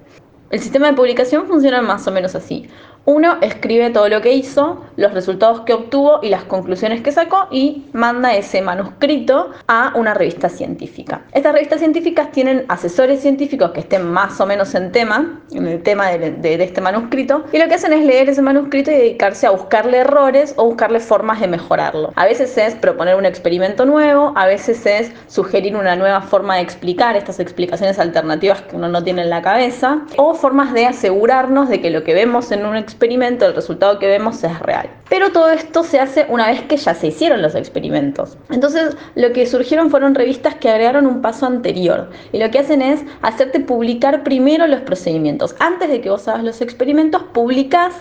El 0.51 0.61
sistema 0.61 0.89
de 0.89 0.95
publicación 0.95 1.47
funciona 1.47 1.81
más 1.81 2.07
o 2.07 2.11
menos 2.11 2.35
así. 2.35 2.69
Uno 3.09 3.37
escribe 3.41 3.91
todo 3.91 4.09
lo 4.09 4.21
que 4.21 4.33
hizo, 4.33 4.83
los 4.97 5.15
resultados 5.15 5.61
que 5.61 5.73
obtuvo 5.73 6.19
y 6.25 6.29
las 6.29 6.43
conclusiones 6.43 7.03
que 7.03 7.13
sacó 7.13 7.47
y 7.53 7.85
manda 7.93 8.35
ese 8.35 8.61
manuscrito 8.61 9.53
a 9.69 9.93
una 9.95 10.13
revista 10.13 10.49
científica. 10.49 11.23
Estas 11.33 11.53
revistas 11.53 11.79
científicas 11.79 12.33
tienen 12.33 12.65
asesores 12.67 13.21
científicos 13.21 13.71
que 13.71 13.79
estén 13.79 14.11
más 14.11 14.41
o 14.41 14.47
menos 14.47 14.75
en 14.75 14.91
tema, 14.91 15.41
en 15.53 15.69
el 15.69 15.85
tema 15.85 16.09
de, 16.09 16.65
este 16.65 16.81
manuscrito, 16.81 17.45
y 17.53 17.59
lo 17.59 17.69
que 17.69 17.75
hacen 17.75 17.93
es 17.93 18.05
leer 18.05 18.29
ese 18.29 18.43
manuscrito 18.43 18.91
y 18.91 18.95
dedicarse 18.95 19.47
a 19.47 19.51
buscarle 19.51 19.99
errores 19.99 20.55
o 20.57 20.65
buscarle 20.65 20.99
formas 20.99 21.41
de 21.41 21.47
mejorarlo. 21.47 22.13
A 22.17 22.25
veces 22.25 22.59
es 22.59 22.75
proponer 22.75 23.15
un 23.15 23.25
experimento 23.25 23.87
nuevo, 23.87 24.33
a 24.35 24.47
veces 24.47 24.85
es 24.85 25.13
sugerir 25.29 25.77
una 25.77 25.95
nueva 25.95 26.23
forma 26.23 26.57
de 26.57 26.63
explicar 26.63 27.17
estas 27.17 27.39
explicaciones 27.39 28.01
alternativas 28.01 28.63
que 28.63 28.75
uno 28.75 28.89
no 28.89 29.05
tiene 29.05 29.23
en 29.23 29.31
la 29.31 29.43
cabeza, 29.43 30.01
o 30.17 30.35
formas 30.35 30.73
de 30.73 30.87
asegurarnos 30.87 31.69
de 31.69 31.81
que 31.81 31.91
lo 31.91 32.03
que 32.03 32.13
vemos 32.13 32.51
en 32.51 32.67
un 32.67 32.75
experimento 32.75 32.96
experimento, 32.97 33.45
el 33.45 33.55
resultado 33.55 33.99
que 33.99 34.07
vemos 34.07 34.43
es 34.43 34.59
real. 34.61 34.89
Pero 35.11 35.31
todo 35.31 35.51
esto 35.51 35.85
se 35.85 36.01
hace 36.01 36.27
una 36.31 36.49
vez 36.49 36.63
que 36.63 36.79
ya 36.79 36.95
se 36.95 37.09
hicieron 37.09 37.43
los 37.43 37.55
experimentos. 37.55 38.39
Entonces, 38.51 38.97
lo 39.15 39.33
que 39.33 39.47
surgieron 39.47 39.91
fueron 39.91 40.15
revistas 40.15 40.55
que 40.55 40.71
agregaron 40.71 41.07
un 41.07 41.21
paso 41.21 41.45
anterior. 41.45 42.11
Y 42.33 42.39
lo 42.39 42.51
que 42.51 42.61
hacen 42.61 42.81
es 42.81 43.05
hacerte 43.21 43.61
publicar 43.61 44.25
primero 44.25 44.67
los 44.67 44.81
procedimientos. 44.81 45.55
Antes 45.59 45.91
de 45.91 46.01
que 46.01 46.09
vos 46.09 46.27
hagas 46.27 46.43
los 46.43 46.63
experimentos, 46.63 47.23
publicás 47.35 47.93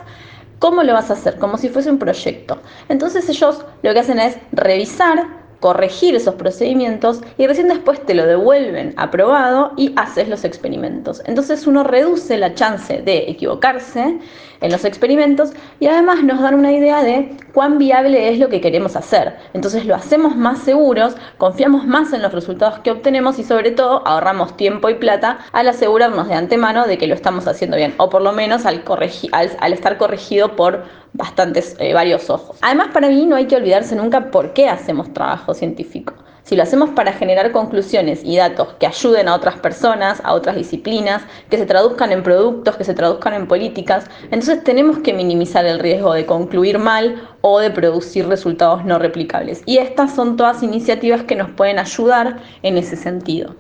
cómo 0.60 0.82
lo 0.84 0.94
vas 0.94 1.10
a 1.10 1.14
hacer, 1.14 1.38
como 1.38 1.58
si 1.58 1.68
fuese 1.68 1.92
un 1.92 2.00
proyecto. 2.00 2.60
Entonces 2.88 3.28
ellos 3.28 3.66
lo 3.84 3.94
que 3.94 4.00
hacen 4.00 4.20
es 4.20 4.38
revisar 4.54 5.45
corregir 5.66 6.14
esos 6.14 6.36
procedimientos 6.36 7.22
y 7.40 7.48
recién 7.48 7.70
después 7.70 8.00
te 8.06 8.14
lo 8.14 8.28
devuelven 8.28 8.94
aprobado 8.98 9.72
y 9.76 9.94
haces 9.96 10.30
los 10.30 10.44
experimentos. 10.44 11.24
Entonces 11.26 11.66
uno 11.66 11.84
reduce 11.84 12.38
la 12.38 12.54
chance 12.54 13.02
de 13.02 13.28
equivocarse 13.28 14.20
en 14.62 14.72
los 14.72 14.86
experimentos 14.86 15.54
y 15.80 15.88
además 15.88 16.24
nos 16.24 16.40
dan 16.40 16.54
una 16.54 16.72
idea 16.72 17.02
de 17.02 17.36
cuán 17.52 17.80
viable 17.80 18.30
es 18.30 18.38
lo 18.38 18.50
que 18.50 18.62
queremos 18.62 18.96
hacer. 18.96 19.38
Entonces 19.54 19.88
lo 19.88 19.96
hacemos 19.96 20.36
más 20.36 20.60
seguros, 20.60 21.16
confiamos 21.40 21.88
más 21.88 22.14
en 22.14 22.22
los 22.22 22.32
resultados 22.32 22.78
que 22.80 22.92
obtenemos 22.92 23.40
y 23.40 23.44
sobre 23.44 23.72
todo 23.72 24.08
ahorramos 24.08 24.56
tiempo 24.58 24.90
y 24.90 24.94
plata 24.94 25.40
al 25.52 25.68
asegurarnos 25.68 26.28
de 26.28 26.36
antemano 26.36 26.86
de 26.86 27.00
que 27.00 27.08
lo 27.08 27.16
estamos 27.16 27.48
haciendo 27.48 27.76
bien 27.76 27.96
o 27.98 28.12
por 28.12 28.22
lo 28.22 28.34
menos 28.34 28.68
al, 28.68 28.84
al, 29.32 29.74
estar 29.74 29.98
corregido 29.98 30.56
por 30.56 30.84
bastantes, 31.16 31.76
eh, 31.80 31.94
varios 31.94 32.30
ojos. 32.30 32.58
Además 32.62 32.90
para 32.94 33.08
mí 33.08 33.26
no 33.26 33.36
hay 33.36 33.48
que 33.48 33.56
olvidarse 33.56 33.96
nunca 33.96 34.32
por 34.32 34.54
qué 34.54 34.70
hacemos 34.70 35.14
trabajo 35.14 35.54
científico. 35.54 36.14
Si 36.44 36.56
lo 36.56 36.62
hacemos 36.62 36.92
para 36.92 37.12
generar 37.12 37.52
conclusiones 37.52 38.22
y 38.24 38.38
datos 38.38 38.76
que 38.80 38.86
ayuden 38.86 39.28
a 39.28 39.34
otras 39.34 39.56
personas, 39.56 40.22
a 40.24 40.34
otras 40.34 40.56
disciplinas, 40.56 41.24
que 41.50 41.58
se 41.58 41.66
traduzcan 41.66 42.12
en 42.12 42.22
productos, 42.22 42.76
que 42.76 42.84
se 42.84 42.94
traduzcan 42.94 43.34
en 43.34 43.48
políticas, 43.48 44.06
entonces 44.26 44.64
tenemos 44.64 45.00
que 45.00 45.12
minimizar 45.12 45.66
el 45.66 45.80
riesgo 45.80 46.14
de 46.14 46.28
concluir 46.28 46.78
mal 46.78 47.28
o 47.42 47.60
de 47.60 47.72
producir 47.72 48.28
resultados 48.28 48.86
no 48.86 49.00
replicables. 49.00 49.64
Y 49.66 49.80
estas 49.80 50.14
son 50.14 50.38
todas 50.38 50.62
iniciativas 50.62 51.24
que 51.24 51.36
nos 51.36 51.50
pueden 51.50 51.80
ayudar 51.80 52.38
en 52.62 52.78
ese 52.78 52.96
sentido. 52.96 53.56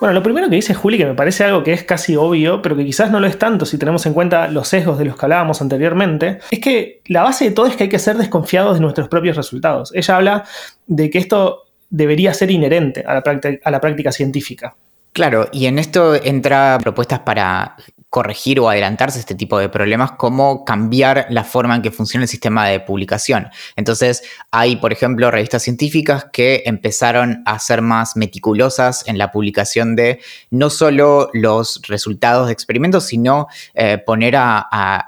Bueno, 0.00 0.14
lo 0.14 0.22
primero 0.22 0.48
que 0.48 0.54
dice 0.54 0.74
Juli, 0.74 0.96
que 0.96 1.06
me 1.06 1.14
parece 1.14 1.42
algo 1.42 1.64
que 1.64 1.72
es 1.72 1.82
casi 1.82 2.14
obvio, 2.14 2.62
pero 2.62 2.76
que 2.76 2.84
quizás 2.84 3.10
no 3.10 3.18
lo 3.18 3.26
es 3.26 3.36
tanto 3.36 3.66
si 3.66 3.78
tenemos 3.78 4.06
en 4.06 4.14
cuenta 4.14 4.46
los 4.46 4.68
sesgos 4.68 4.96
de 4.96 5.04
los 5.04 5.16
que 5.16 5.26
hablábamos 5.26 5.60
anteriormente, 5.60 6.38
es 6.52 6.60
que 6.60 7.00
la 7.06 7.24
base 7.24 7.46
de 7.46 7.50
todo 7.50 7.66
es 7.66 7.74
que 7.74 7.84
hay 7.84 7.88
que 7.88 7.98
ser 7.98 8.16
desconfiados 8.16 8.74
de 8.74 8.80
nuestros 8.80 9.08
propios 9.08 9.36
resultados. 9.36 9.92
Ella 9.94 10.16
habla 10.16 10.44
de 10.86 11.10
que 11.10 11.18
esto 11.18 11.64
debería 11.90 12.32
ser 12.32 12.52
inherente 12.52 13.02
a 13.04 13.14
la 13.14 13.22
práctica, 13.22 13.58
a 13.64 13.70
la 13.72 13.80
práctica 13.80 14.12
científica. 14.12 14.76
Claro, 15.12 15.48
y 15.52 15.66
en 15.66 15.80
esto 15.80 16.14
entra 16.14 16.78
propuestas 16.80 17.20
para 17.20 17.74
corregir 18.10 18.58
o 18.60 18.68
adelantarse 18.68 19.18
a 19.18 19.20
este 19.20 19.34
tipo 19.34 19.58
de 19.58 19.68
problemas, 19.68 20.12
como 20.12 20.64
cambiar 20.64 21.26
la 21.30 21.44
forma 21.44 21.76
en 21.76 21.82
que 21.82 21.90
funciona 21.90 22.24
el 22.24 22.28
sistema 22.28 22.66
de 22.66 22.80
publicación. 22.80 23.48
Entonces, 23.76 24.22
hay, 24.50 24.76
por 24.76 24.92
ejemplo, 24.92 25.30
revistas 25.30 25.62
científicas 25.62 26.26
que 26.32 26.62
empezaron 26.64 27.42
a 27.44 27.58
ser 27.58 27.82
más 27.82 28.16
meticulosas 28.16 29.06
en 29.06 29.18
la 29.18 29.30
publicación 29.30 29.94
de 29.94 30.20
no 30.50 30.70
solo 30.70 31.30
los 31.34 31.82
resultados 31.86 32.46
de 32.46 32.52
experimentos, 32.52 33.04
sino 33.04 33.48
eh, 33.74 33.98
poner 33.98 34.36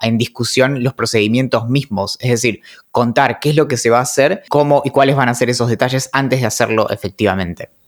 en 0.03 0.19
discusión 0.19 0.83
los 0.83 0.93
procedimientos 0.93 1.69
mismos. 1.69 2.19
Es 2.21 2.31
decir, 2.31 2.61
contar 2.91 3.41
qué 3.41 3.51
es 3.51 3.57
lo 3.57 3.67
que 3.67 3.77
se 3.77 3.91
va 3.91 3.99
a 3.99 4.03
hacer, 4.03 4.43
cómo 4.49 4.83
y 4.85 4.91
cuáles 4.91 5.17
van 5.17 5.29
a 5.29 5.35
ser 5.35 5.49
esos 5.49 5.69
detalles 5.69 6.11
antes 6.13 6.41
de 6.41 6.47
hacerlo 6.47 6.91
efectivamente. 6.91 7.80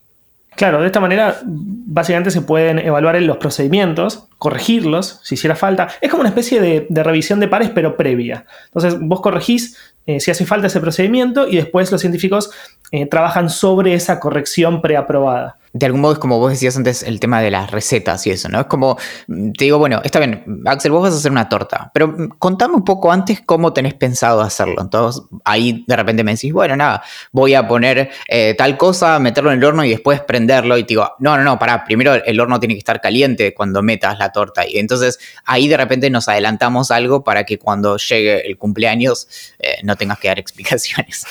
Claro, 0.56 0.80
de 0.80 0.86
esta 0.86 1.00
manera 1.00 1.38
básicamente 1.44 2.30
se 2.30 2.42
pueden 2.42 2.78
evaluar 2.78 3.20
los 3.22 3.38
procedimientos, 3.38 4.28
corregirlos 4.38 5.20
si 5.22 5.34
hiciera 5.34 5.56
falta. 5.56 5.88
Es 6.00 6.10
como 6.10 6.20
una 6.20 6.28
especie 6.28 6.60
de, 6.60 7.02
revisión 7.02 7.40
de 7.40 7.48
pares, 7.48 7.70
pero 7.74 7.96
previa. 7.96 8.44
Entonces 8.66 8.98
vos 9.00 9.20
corregís 9.20 9.78
eh, 10.06 10.20
si 10.20 10.30
hace 10.30 10.44
falta 10.44 10.66
ese 10.66 10.80
procedimiento 10.80 11.48
y 11.48 11.56
después 11.56 11.90
los 11.90 12.00
científicos 12.00 12.50
eh, 12.90 13.06
trabajan 13.06 13.48
sobre 13.48 13.94
esa 13.94 14.20
corrección 14.20 14.82
preaprobada 14.82 15.56
de 15.72 15.86
algún 15.86 16.00
modo 16.00 16.14
es 16.14 16.18
como 16.18 16.38
vos 16.38 16.50
decías 16.50 16.76
antes 16.76 17.02
el 17.02 17.18
tema 17.18 17.40
de 17.40 17.50
las 17.50 17.70
recetas 17.70 18.26
y 18.26 18.30
eso, 18.30 18.48
¿no? 18.48 18.60
Es 18.60 18.66
como, 18.66 18.98
mm, 19.26 19.52
te 19.52 19.64
digo, 19.64 19.78
bueno, 19.78 20.00
está 20.04 20.18
bien, 20.18 20.62
Axel, 20.66 20.92
vos 20.92 21.02
vas 21.02 21.14
a 21.14 21.16
hacer 21.16 21.32
una 21.32 21.48
torta, 21.48 21.90
pero 21.94 22.08
mm, 22.08 22.28
contame 22.38 22.74
un 22.74 22.84
poco 22.84 23.10
antes 23.10 23.40
cómo 23.40 23.72
tenés 23.72 23.94
pensado 23.94 24.40
hacerlo. 24.40 24.80
Entonces 24.80 25.22
ahí 25.44 25.84
de 25.86 25.96
repente 25.96 26.24
me 26.24 26.32
decís, 26.32 26.52
bueno, 26.52 26.76
nada, 26.76 27.02
voy 27.32 27.54
a 27.54 27.66
poner 27.66 28.10
eh, 28.28 28.54
tal 28.56 28.76
cosa, 28.76 29.18
meterlo 29.18 29.50
en 29.50 29.58
el 29.58 29.64
horno 29.64 29.84
y 29.84 29.90
después 29.90 30.20
prenderlo 30.20 30.76
y 30.76 30.84
te 30.84 30.88
digo, 30.88 31.10
no, 31.18 31.36
no, 31.36 31.42
no, 31.42 31.58
pará, 31.58 31.84
primero 31.84 32.14
el 32.14 32.40
horno 32.40 32.60
tiene 32.60 32.74
que 32.74 32.78
estar 32.78 33.00
caliente 33.00 33.54
cuando 33.54 33.82
metas 33.82 34.18
la 34.18 34.30
torta. 34.30 34.66
Y 34.66 34.78
entonces 34.78 35.18
ahí 35.44 35.68
de 35.68 35.76
repente 35.76 36.10
nos 36.10 36.28
adelantamos 36.28 36.90
algo 36.90 37.24
para 37.24 37.44
que 37.44 37.58
cuando 37.58 37.96
llegue 37.96 38.46
el 38.46 38.58
cumpleaños 38.58 39.28
eh, 39.58 39.76
no 39.82 39.96
tengas 39.96 40.18
que 40.18 40.28
dar 40.28 40.38
explicaciones. 40.42 41.24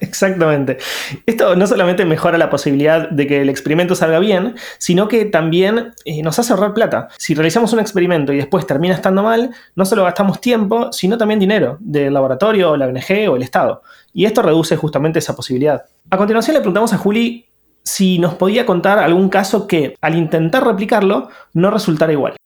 Exactamente. 0.00 0.78
Esto 1.26 1.54
no 1.54 1.66
solamente 1.66 2.04
mejora 2.04 2.38
la 2.38 2.50
posibilidad 2.50 3.08
de 3.08 3.26
que 3.26 3.40
el 3.40 3.48
experimento 3.68 3.94
salga 3.94 4.18
bien, 4.18 4.54
sino 4.78 5.08
que 5.08 5.26
también 5.26 5.92
eh, 6.06 6.22
nos 6.22 6.38
hace 6.38 6.54
ahorrar 6.54 6.72
plata. 6.72 7.08
Si 7.18 7.34
realizamos 7.34 7.74
un 7.74 7.80
experimento 7.80 8.32
y 8.32 8.38
después 8.38 8.66
termina 8.66 8.94
estando 8.94 9.22
mal, 9.22 9.50
no 9.76 9.84
solo 9.84 10.04
gastamos 10.04 10.40
tiempo, 10.40 10.90
sino 10.90 11.18
también 11.18 11.38
dinero 11.38 11.76
del 11.80 12.14
laboratorio, 12.14 12.78
la 12.78 12.86
ONG 12.86 13.28
o 13.28 13.36
el 13.36 13.42
Estado. 13.42 13.82
Y 14.14 14.24
esto 14.24 14.40
reduce 14.40 14.74
justamente 14.76 15.18
esa 15.18 15.36
posibilidad. 15.36 15.84
A 16.08 16.16
continuación 16.16 16.54
le 16.54 16.60
preguntamos 16.60 16.94
a 16.94 16.96
Juli 16.96 17.44
si 17.84 18.18
nos 18.18 18.34
podía 18.36 18.64
contar 18.64 18.98
algún 18.98 19.28
caso 19.28 19.66
que 19.66 19.94
al 20.00 20.16
intentar 20.16 20.66
replicarlo 20.66 21.28
no 21.52 21.70
resultara 21.70 22.12
igual. 22.12 22.36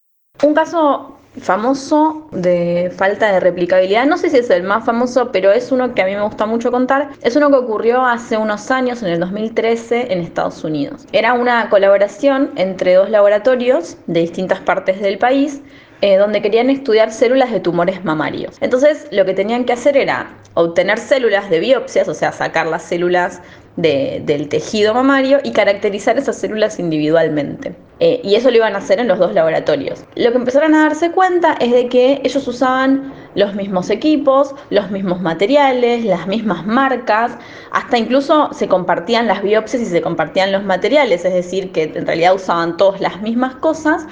Un 0.42 0.54
caso 0.54 1.18
famoso 1.40 2.28
de 2.32 2.92
falta 2.96 3.32
de 3.32 3.40
replicabilidad, 3.40 4.06
no 4.06 4.18
sé 4.18 4.30
si 4.30 4.38
es 4.38 4.50
el 4.50 4.62
más 4.62 4.84
famoso, 4.84 5.32
pero 5.32 5.50
es 5.50 5.72
uno 5.72 5.94
que 5.94 6.02
a 6.02 6.06
mí 6.06 6.14
me 6.14 6.22
gusta 6.22 6.46
mucho 6.46 6.70
contar, 6.70 7.10
es 7.22 7.36
uno 7.36 7.50
que 7.50 7.56
ocurrió 7.56 8.04
hace 8.04 8.36
unos 8.36 8.70
años, 8.70 9.02
en 9.02 9.08
el 9.08 9.20
2013, 9.20 10.12
en 10.12 10.20
Estados 10.20 10.62
Unidos. 10.64 11.06
Era 11.12 11.32
una 11.32 11.70
colaboración 11.70 12.50
entre 12.56 12.94
dos 12.94 13.08
laboratorios 13.10 13.96
de 14.06 14.20
distintas 14.20 14.60
partes 14.60 15.00
del 15.00 15.18
país, 15.18 15.62
eh, 16.02 16.16
donde 16.16 16.42
querían 16.42 16.68
estudiar 16.68 17.12
células 17.12 17.52
de 17.52 17.60
tumores 17.60 18.04
mamarios. 18.04 18.56
Entonces 18.60 19.06
lo 19.12 19.24
que 19.24 19.34
tenían 19.34 19.64
que 19.64 19.72
hacer 19.72 19.96
era 19.96 20.30
obtener 20.54 20.98
células 20.98 21.48
de 21.48 21.60
biopsias, 21.60 22.08
o 22.08 22.14
sea, 22.14 22.32
sacar 22.32 22.66
las 22.66 22.82
células 22.82 23.40
del 23.76 24.48
tejido 24.48 24.92
mamario 24.92 25.38
y 25.42 25.52
caracterizar 25.52 26.18
esas 26.18 26.36
células 26.36 26.78
individualmente. 26.78 27.74
Eh, 28.00 28.20
y 28.22 28.34
eso 28.34 28.50
lo 28.50 28.56
iban 28.56 28.74
a 28.74 28.78
hacer 28.78 28.98
en 28.98 29.08
los 29.08 29.18
dos 29.18 29.32
laboratorios. 29.32 30.04
Lo 30.16 30.30
que 30.30 30.38
empezaron 30.38 30.74
a 30.74 30.82
darse 30.82 31.10
cuenta 31.12 31.54
es 31.54 31.72
de 31.72 31.88
que 31.88 32.20
ellos 32.24 32.46
usaban 32.46 33.14
los 33.34 33.54
mismos 33.54 33.88
equipos, 33.90 34.54
los 34.70 34.90
mismos 34.90 35.22
materiales, 35.22 36.04
las 36.04 36.26
mismas 36.26 36.66
marcas, 36.66 37.32
hasta 37.70 37.96
incluso 37.96 38.50
se 38.52 38.68
compartían 38.68 39.26
las 39.26 39.42
biopsias 39.42 39.82
y 39.82 39.86
se 39.86 40.02
compartían 40.02 40.52
los 40.52 40.64
materiales, 40.64 41.24
es 41.24 41.32
decir, 41.32 41.72
que 41.72 41.84
en 41.84 42.06
realidad 42.06 42.34
usaban 42.34 42.76
todos 42.76 43.00
las 43.00 43.22
mismas 43.22 43.54
cosas, 43.54 44.06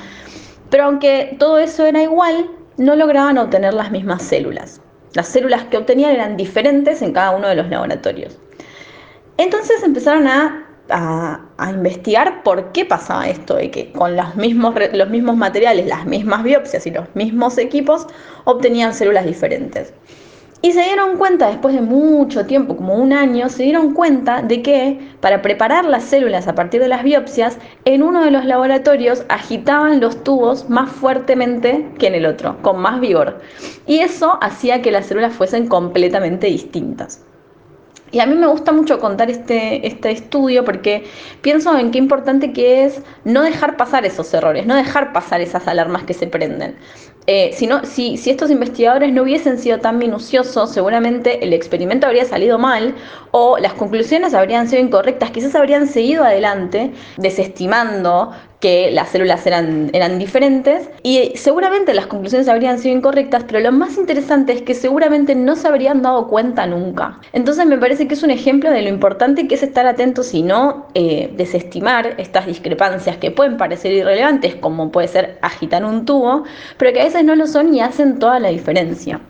pero 0.71 0.85
aunque 0.85 1.37
todo 1.38 1.59
eso 1.59 1.85
era 1.85 2.02
igual, 2.02 2.49
no 2.79 2.95
lograban 2.95 3.37
obtener 3.37 3.75
las 3.75 3.90
mismas 3.90 4.23
células. 4.23 4.81
Las 5.12 5.29
células 5.29 5.64
que 5.64 5.76
obtenían 5.76 6.12
eran 6.12 6.37
diferentes 6.37 7.02
en 7.02 7.12
cada 7.12 7.33
uno 7.33 7.49
de 7.49 7.57
los 7.57 7.69
laboratorios. 7.69 8.38
Entonces 9.40 9.82
empezaron 9.82 10.28
a, 10.28 10.66
investigar 11.70 12.42
por 12.42 12.73
qué 12.73 12.85
pasaba 12.85 13.26
esto, 13.26 13.59
y 13.59 13.70
que 13.70 13.90
con 13.90 14.14
los 14.14 14.37
mismos, 14.37 14.75
los 14.92 15.09
mismos 15.09 15.35
materiales, 15.35 15.87
las 15.87 16.04
mismas 16.04 16.42
biopsias 16.42 16.87
y 16.87 16.90
los 16.90 17.06
mismos 17.14 17.56
equipos 17.56 18.06
obtenían 18.44 18.92
células 18.92 19.25
diferentes. 19.25 19.94
Y 20.61 20.73
se 20.73 20.82
dieron 20.82 21.16
cuenta, 21.16 21.49
después 21.49 21.75
de 21.75 21.80
mucho 21.80 22.44
tiempo, 22.44 22.76
como 22.76 22.97
un 22.97 23.14
año, 23.14 23.49
se 23.49 23.62
dieron 23.62 23.94
cuenta 23.94 24.42
de 24.42 24.61
que 24.61 25.00
para 25.20 25.40
preparar 25.40 25.87
las 25.87 26.04
células 26.04 26.47
a 26.47 26.54
partir 26.54 26.82
de 26.82 26.88
las 26.88 27.02
biopsias, 27.02 27.56
en 27.87 28.02
uno 28.02 28.23
de 28.23 28.32
los 28.32 28.44
laboratorios 28.44 29.25
agitaban 29.30 30.00
los 30.00 30.23
tubos 30.23 30.68
más 30.68 30.90
fuertemente 30.90 31.88
que 31.99 32.09
en 32.09 32.14
el 32.14 32.26
otro, 32.26 32.61
con 32.61 32.78
más 32.78 33.00
vigor. 33.00 33.40
Y 33.87 34.00
eso 34.00 34.38
hacía 34.42 34.82
que 34.82 34.90
las 34.90 35.06
células 35.06 35.32
fuesen 35.32 35.66
completamente 35.66 36.49
distintas. 36.49 37.25
Y 38.12 38.21
a 38.21 38.26
mí 38.26 38.35
me 38.35 38.47
gusta 38.47 38.73
mucho 38.73 38.99
contar 38.99 39.31
este, 39.31 39.87
este 39.87 40.11
estudio 40.11 40.64
porque 40.64 41.05
pienso 41.43 41.76
en 41.79 41.90
qué 41.90 41.99
importante 41.99 42.52
que 42.52 42.85
es 42.85 43.02
no 43.25 43.43
dejar 43.43 43.76
pasar 43.76 44.05
esos 44.05 44.33
errores, 44.35 44.67
no 44.67 44.75
dejar 44.75 45.12
pasar 45.12 45.40
esas 45.40 45.69
alarmas 45.69 46.05
que 46.05 46.14
se 46.14 46.26
prenden. 46.26 46.76
Eh, 47.27 47.53
si, 47.53 48.17
si, 48.17 48.31
estos 48.31 48.50
investigadores 48.50 49.12
no 49.12 49.23
hubiesen 49.23 49.59
sido 49.59 49.79
tan 49.79 49.99
minuciosos, 49.99 50.73
seguramente 50.73 51.45
el 51.45 51.53
experimento 51.53 52.07
habría 52.07 52.25
salido 52.25 52.59
mal 52.59 52.95
o 53.31 53.59
las 53.59 53.75
conclusiones 53.75 54.35
habrían 54.35 54.69
sido 54.69 54.83
incorrectas, 54.83 55.31
quizás 55.31 55.55
habrían 55.55 55.87
seguido 55.87 56.25
adelante 56.25 56.93
desestimando 57.19 58.33
que 58.61 58.91
las 58.93 59.09
células 59.09 59.47
eran, 59.47 59.91
eran 59.95 60.19
diferentes 60.19 60.91
y 61.03 61.33
seguramente 61.35 61.95
las 61.95 62.07
conclusiones 62.07 62.47
habrían 62.47 62.79
sido 62.79 62.95
incorrectas, 62.95 63.45
pero 63.45 63.59
lo 63.61 63.73
más 63.73 63.97
interesante 63.97 64.53
es 64.53 64.62
que 64.62 64.75
seguramente 64.75 65.35
no 65.35 65.57
se 65.57 65.67
habrían 65.67 66.03
dado 66.03 66.29
cuenta 66.29 66.67
nunca. 66.67 67.21
Entonces 67.33 67.65
me 67.67 67.79
parece 67.79 68.07
que 68.07 68.15
es 68.15 68.23
un 68.23 68.31
ejemplo 68.31 68.71
de 68.71 68.83
lo 68.83 68.91
importante 68.91 69.49
que 69.49 69.55
es 69.55 69.62
estar 69.62 69.87
atentos 69.87 70.35
y 70.35 70.43
no 70.43 70.89
eh, 70.95 71.33
desestimar 71.37 72.15
estas 72.19 72.47
discrepancias 72.47 73.17
que 73.17 73.31
pueden 73.31 73.57
parecer 73.57 73.93
irrelevantes, 73.93 74.57
como 74.57 74.93
puede 74.93 75.09
ser 75.09 75.39
agitar 75.41 75.83
un 75.85 76.05
tubo, 76.05 76.45
pero 76.77 76.93
que 76.93 77.00
a 77.00 77.05
veces 77.12 77.25
no 77.25 77.35
lo 77.35 77.47
son 77.47 77.75
y 77.75 77.81
hacen 77.81 78.19
toda 78.19 78.38
la 78.38 78.49
diferencia. 78.49 79.21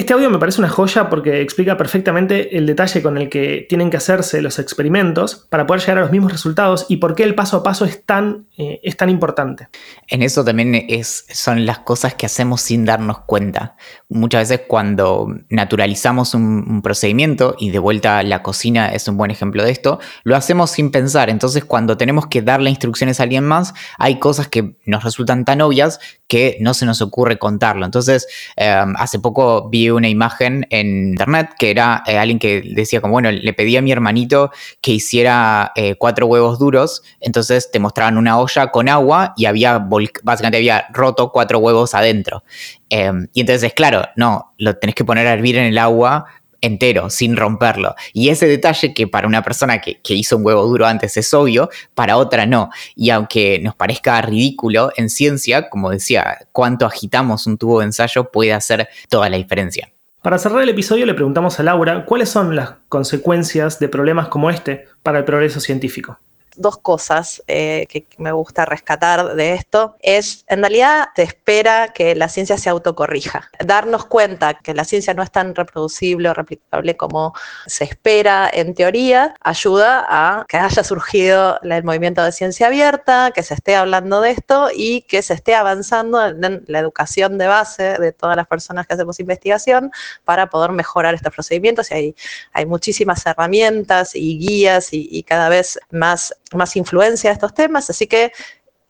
Este 0.00 0.14
audio 0.14 0.30
me 0.30 0.38
parece 0.38 0.62
una 0.62 0.70
joya 0.70 1.10
porque 1.10 1.42
explica 1.42 1.76
perfectamente 1.76 2.56
el 2.56 2.64
detalle 2.64 3.02
con 3.02 3.18
el 3.18 3.28
que 3.28 3.66
tienen 3.68 3.90
que 3.90 3.98
hacerse 3.98 4.40
los 4.40 4.58
experimentos 4.58 5.46
para 5.50 5.66
poder 5.66 5.82
llegar 5.82 5.98
a 5.98 6.00
los 6.00 6.10
mismos 6.10 6.32
resultados 6.32 6.86
y 6.88 6.96
por 6.96 7.14
qué 7.14 7.22
el 7.22 7.34
paso 7.34 7.58
a 7.58 7.62
paso 7.62 7.84
es 7.84 8.02
tan, 8.06 8.46
eh, 8.56 8.80
es 8.82 8.96
tan 8.96 9.10
importante. 9.10 9.68
En 10.08 10.22
eso 10.22 10.42
también 10.42 10.86
son 11.02 11.66
las 11.66 11.80
cosas 11.80 12.14
que 12.14 12.24
hacemos 12.24 12.62
sin 12.62 12.86
darnos 12.86 13.18
cuenta. 13.26 13.76
Muchas 14.08 14.48
veces 14.48 14.64
cuando 14.66 15.28
naturalizamos 15.50 16.32
un, 16.32 16.80
procedimiento, 16.80 17.54
y 17.58 17.68
de 17.68 17.78
vuelta 17.78 18.22
la 18.22 18.42
cocina 18.42 18.88
es 18.94 19.06
un 19.06 19.18
buen 19.18 19.30
ejemplo 19.30 19.62
de 19.62 19.70
esto, 19.70 20.00
lo 20.24 20.34
hacemos 20.34 20.70
sin 20.70 20.90
pensar. 20.92 21.28
Entonces 21.28 21.62
cuando 21.66 21.98
tenemos 21.98 22.26
que 22.26 22.40
darle 22.40 22.70
instrucciones 22.70 23.20
a 23.20 23.24
alguien 23.24 23.44
más, 23.44 23.74
hay 23.98 24.18
cosas 24.18 24.48
que 24.48 24.76
nos 24.86 25.04
resultan 25.04 25.44
tan 25.44 25.60
obvias 25.60 26.00
que 26.26 26.56
no 26.60 26.72
se 26.72 26.86
nos 26.86 27.02
ocurre 27.02 27.38
contarlo. 27.38 27.84
Entonces, 27.84 28.28
eh, 28.56 28.82
hace 28.96 29.18
poco 29.18 29.68
vi 29.68 29.89
una 29.92 30.08
imagen 30.08 30.66
en 30.70 31.10
internet 31.10 31.50
que 31.58 31.70
era 31.70 32.02
eh, 32.06 32.18
alguien 32.18 32.38
que 32.38 32.62
decía 32.74 33.00
como, 33.00 33.12
bueno, 33.12 33.30
le 33.30 33.52
pedí 33.52 33.76
a 33.76 33.82
mi 33.82 33.92
hermanito 33.92 34.50
que 34.80 34.92
hiciera 34.92 35.72
eh, 35.74 35.94
cuatro 35.96 36.26
huevos 36.26 36.58
duros, 36.58 37.02
entonces 37.20 37.70
te 37.70 37.78
mostraban 37.78 38.18
una 38.18 38.38
olla 38.38 38.68
con 38.68 38.88
agua 38.88 39.34
y 39.36 39.46
había, 39.46 39.78
básicamente 40.22 40.58
había 40.58 40.86
roto 40.92 41.30
cuatro 41.32 41.58
huevos 41.58 41.94
adentro. 41.94 42.44
Em, 42.88 43.28
y 43.32 43.40
entonces, 43.40 43.72
claro, 43.72 44.02
no, 44.16 44.52
lo 44.58 44.76
tenés 44.76 44.94
que 44.94 45.04
poner 45.04 45.26
a 45.26 45.32
hervir 45.32 45.56
en 45.56 45.64
el 45.64 45.78
agua 45.78 46.26
entero, 46.60 47.10
sin 47.10 47.36
romperlo. 47.36 47.94
Y 48.12 48.28
ese 48.28 48.46
detalle 48.46 48.94
que 48.94 49.06
para 49.06 49.26
una 49.26 49.42
persona 49.42 49.80
que, 49.80 49.98
hizo 50.08 50.36
un 50.36 50.46
huevo 50.46 50.66
duro 50.66 50.86
antes 50.86 51.16
es 51.16 51.32
obvio, 51.34 51.70
para 51.94 52.16
otra 52.16 52.46
no. 52.46 52.70
Y 52.94 53.10
aunque 53.10 53.58
nos 53.60 53.74
parezca 53.74 54.20
ridículo, 54.22 54.92
en 54.96 55.08
ciencia, 55.10 55.68
como 55.68 55.90
decía, 55.90 56.38
cuánto 56.52 56.86
agitamos 56.86 57.46
un 57.46 57.58
tubo 57.58 57.80
de 57.80 57.86
ensayo 57.86 58.30
puede 58.30 58.52
hacer 58.52 58.88
toda 59.08 59.28
la 59.28 59.36
diferencia. 59.36 59.90
Para 60.22 60.38
cerrar 60.38 60.62
el 60.62 60.68
episodio 60.68 61.06
le 61.06 61.14
preguntamos 61.14 61.58
a 61.58 61.62
Laura 61.62 62.04
cuáles 62.04 62.28
son 62.28 62.54
las 62.54 62.74
consecuencias 62.88 63.78
de 63.78 63.88
problemas 63.88 64.28
como 64.28 64.50
este 64.50 64.86
para 65.02 65.18
el 65.18 65.24
progreso 65.24 65.60
científico 65.60 66.18
dos 66.60 66.78
cosas 66.78 67.42
eh, 67.46 67.86
que 67.88 68.06
me 68.18 68.32
gusta 68.32 68.64
rescatar 68.64 69.34
de 69.34 69.54
esto. 69.54 69.96
Es, 70.00 70.44
en 70.48 70.60
realidad, 70.60 71.08
te 71.14 71.22
espera 71.22 71.88
que 71.92 72.14
la 72.14 72.28
ciencia 72.28 72.58
se 72.58 72.68
autocorrija. 72.68 73.50
Darnos 73.64 74.04
cuenta 74.04 74.54
que 74.54 74.74
la 74.74 74.84
ciencia 74.84 75.14
no 75.14 75.22
es 75.22 75.30
tan 75.30 75.54
reproducible 75.54 76.28
o 76.28 76.34
replicable 76.34 76.96
como 76.96 77.34
se 77.66 77.84
espera 77.84 78.48
en 78.52 78.74
teoría, 78.74 79.34
ayuda 79.40 80.06
a 80.08 80.44
que 80.48 80.58
haya 80.58 80.84
surgido 80.84 81.58
el 81.62 81.84
movimiento 81.84 82.22
de 82.22 82.32
ciencia 82.32 82.66
abierta, 82.66 83.32
que 83.34 83.42
se 83.42 83.54
esté 83.54 83.76
hablando 83.76 84.20
de 84.20 84.30
esto 84.30 84.68
y 84.74 85.02
que 85.02 85.22
se 85.22 85.34
esté 85.34 85.54
avanzando 85.54 86.26
en 86.26 86.64
la 86.66 86.78
educación 86.78 87.38
de 87.38 87.46
base 87.46 87.98
de 87.98 88.12
todas 88.12 88.36
las 88.36 88.46
personas 88.46 88.86
que 88.86 88.94
hacemos 88.94 89.18
investigación 89.20 89.90
para 90.24 90.50
poder 90.50 90.72
mejorar 90.72 91.14
estos 91.14 91.32
procedimientos. 91.32 91.90
Y 91.90 91.94
hay, 91.94 92.14
hay 92.52 92.66
muchísimas 92.66 93.24
herramientas 93.24 94.14
y 94.14 94.38
guías 94.38 94.88
y 94.92 95.22
cada 95.22 95.48
vez 95.48 95.78
más 95.90 96.34
más 96.54 96.76
influencia 96.76 97.30
a 97.30 97.32
estos 97.32 97.54
temas, 97.54 97.90
así 97.90 98.06
que 98.06 98.32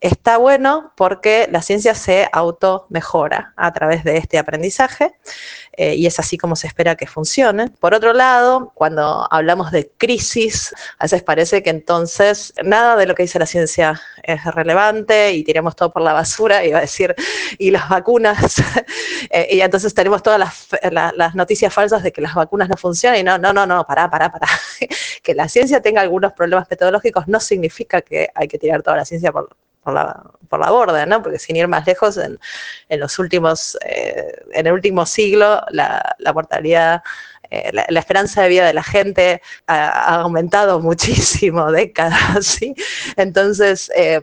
está 0.00 0.38
bueno 0.38 0.92
porque 0.96 1.46
la 1.50 1.62
ciencia 1.62 1.94
se 1.94 2.28
auto 2.32 2.86
mejora 2.88 3.52
a 3.56 3.72
través 3.72 4.02
de 4.02 4.16
este 4.16 4.38
aprendizaje 4.38 5.14
eh, 5.76 5.94
y 5.94 6.06
es 6.06 6.18
así 6.18 6.36
como 6.36 6.56
se 6.56 6.66
espera 6.66 6.96
que 6.96 7.06
funcione. 7.06 7.68
Por 7.68 7.94
otro 7.94 8.12
lado, 8.12 8.72
cuando 8.74 9.28
hablamos 9.30 9.70
de 9.70 9.90
crisis, 9.96 10.74
a 10.98 11.04
veces 11.04 11.22
parece 11.22 11.62
que 11.62 11.70
entonces 11.70 12.52
nada 12.64 12.96
de 12.96 13.06
lo 13.06 13.14
que 13.14 13.22
dice 13.22 13.38
la 13.38 13.46
ciencia 13.46 14.00
es 14.22 14.44
relevante 14.44 15.32
y 15.32 15.44
tiramos 15.44 15.76
todo 15.76 15.92
por 15.92 16.02
la 16.02 16.12
basura, 16.12 16.64
iba 16.64 16.78
a 16.78 16.82
decir, 16.82 17.14
y 17.58 17.70
las 17.70 17.88
vacunas, 17.88 18.62
eh, 19.30 19.48
y 19.52 19.60
entonces 19.60 19.94
tenemos 19.94 20.22
todas 20.22 20.38
las, 20.38 20.68
las, 21.16 21.34
noticias 21.34 21.72
falsas 21.72 22.02
de 22.02 22.12
que 22.12 22.20
las 22.20 22.34
vacunas 22.34 22.68
no 22.68 22.76
funcionan 22.76 23.20
y 23.20 23.22
no, 23.22 23.38
no, 23.38 23.52
no, 23.52 23.66
no, 23.66 23.86
pará, 23.86 24.10
pará, 24.10 24.30
pará. 24.30 24.48
que 25.22 25.34
la 25.34 25.48
ciencia 25.48 25.80
tenga 25.80 26.00
algunos 26.00 26.32
problemas 26.32 26.68
metodológicos 26.68 27.28
no 27.28 27.38
significa 27.38 28.02
que 28.02 28.28
hay 28.34 28.48
que 28.48 28.58
tirar 28.58 28.82
toda 28.82 28.96
la 28.96 29.04
ciencia 29.04 29.32
por, 29.32 29.50
por 29.82 29.94
la, 29.94 30.22
por 30.48 30.60
la 30.60 30.70
borda, 30.70 31.06
¿no? 31.06 31.22
Porque 31.22 31.38
sin 31.38 31.56
ir 31.56 31.68
más 31.68 31.86
lejos, 31.86 32.16
en, 32.16 32.38
en 32.88 33.00
los 33.00 33.18
últimos, 33.18 33.78
eh, 33.84 34.32
en 34.52 34.66
el 34.66 34.72
último 34.72 35.06
siglo, 35.06 35.62
la, 35.70 36.16
la 36.18 36.32
mortalidad 36.32 37.02
eh, 37.50 37.70
la, 37.72 37.98
esperanza 37.98 38.42
de 38.42 38.48
vida 38.48 38.66
de 38.66 38.74
la 38.74 38.82
gente 38.84 39.42
ha, 39.66 40.20
aumentado 40.20 40.80
muchísimo, 40.80 41.70
décadas, 41.72 42.46
¿sí? 42.46 42.74
Entonces, 43.16 43.90
eh, 43.96 44.20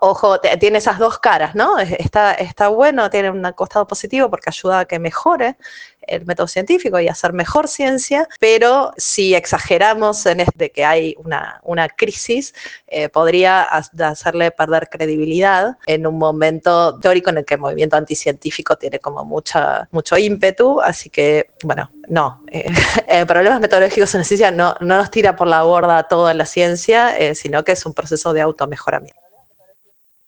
ojo, 0.00 0.40
tiene 0.40 0.78
esas 0.78 0.98
dos 0.98 1.18
caras, 1.18 1.54
¿no? 1.54 1.78
Está, 1.78 2.68
bueno, 2.68 3.10
tiene 3.10 3.30
un 3.30 3.42
costado 3.52 3.86
positivo 3.86 4.30
porque 4.30 4.50
ayuda 4.50 4.80
a 4.80 4.84
que 4.84 4.98
mejore 4.98 5.56
el 6.02 6.24
método 6.26 6.48
científico 6.48 6.98
y 6.98 7.08
hacer 7.08 7.32
mejor 7.32 7.68
ciencia, 7.68 8.26
pero 8.40 8.92
si 8.96 9.34
exageramos 9.34 10.24
en 10.26 10.40
este 10.40 10.70
que 10.70 10.84
hay 10.84 11.14
una, 11.18 11.60
una 11.62 11.88
crisis, 11.88 12.54
eh, 12.88 13.08
podría 13.08 13.62
hacerle 13.62 14.50
perder 14.50 14.88
credibilidad 14.88 15.76
en 15.86 16.06
un 16.06 16.18
momento 16.18 16.98
teórico 16.98 17.30
en 17.30 17.38
el 17.38 17.44
que 17.44 17.54
el 17.54 17.60
movimiento 17.60 17.96
anticientífico 17.96 18.76
tiene 18.76 18.98
como 18.98 19.24
mucha, 19.24 19.88
mucho 19.92 20.16
ímpetu, 20.16 20.80
así 20.80 21.10
que, 21.10 21.50
bueno, 21.62 21.90
no, 22.08 22.42
eh, 22.50 22.72
problemas 23.26 23.60
metodológicos 23.60 24.14
en 24.14 24.20
la 24.20 24.24
ciencia 24.24 24.50
no, 24.50 24.74
no, 24.80 24.96
nos 24.96 25.10
tira 25.10 25.36
por 25.36 25.46
la 25.46 25.62
borda 25.62 26.02
toda 26.04 26.34
la 26.34 26.46
ciencia, 26.46 27.16
eh, 27.16 27.34
sino 27.34 27.62
que 27.64 27.72
es 27.72 27.86
un 27.86 27.94
proceso 27.94 28.32
de 28.32 28.40
automejoramiento. 28.40 29.29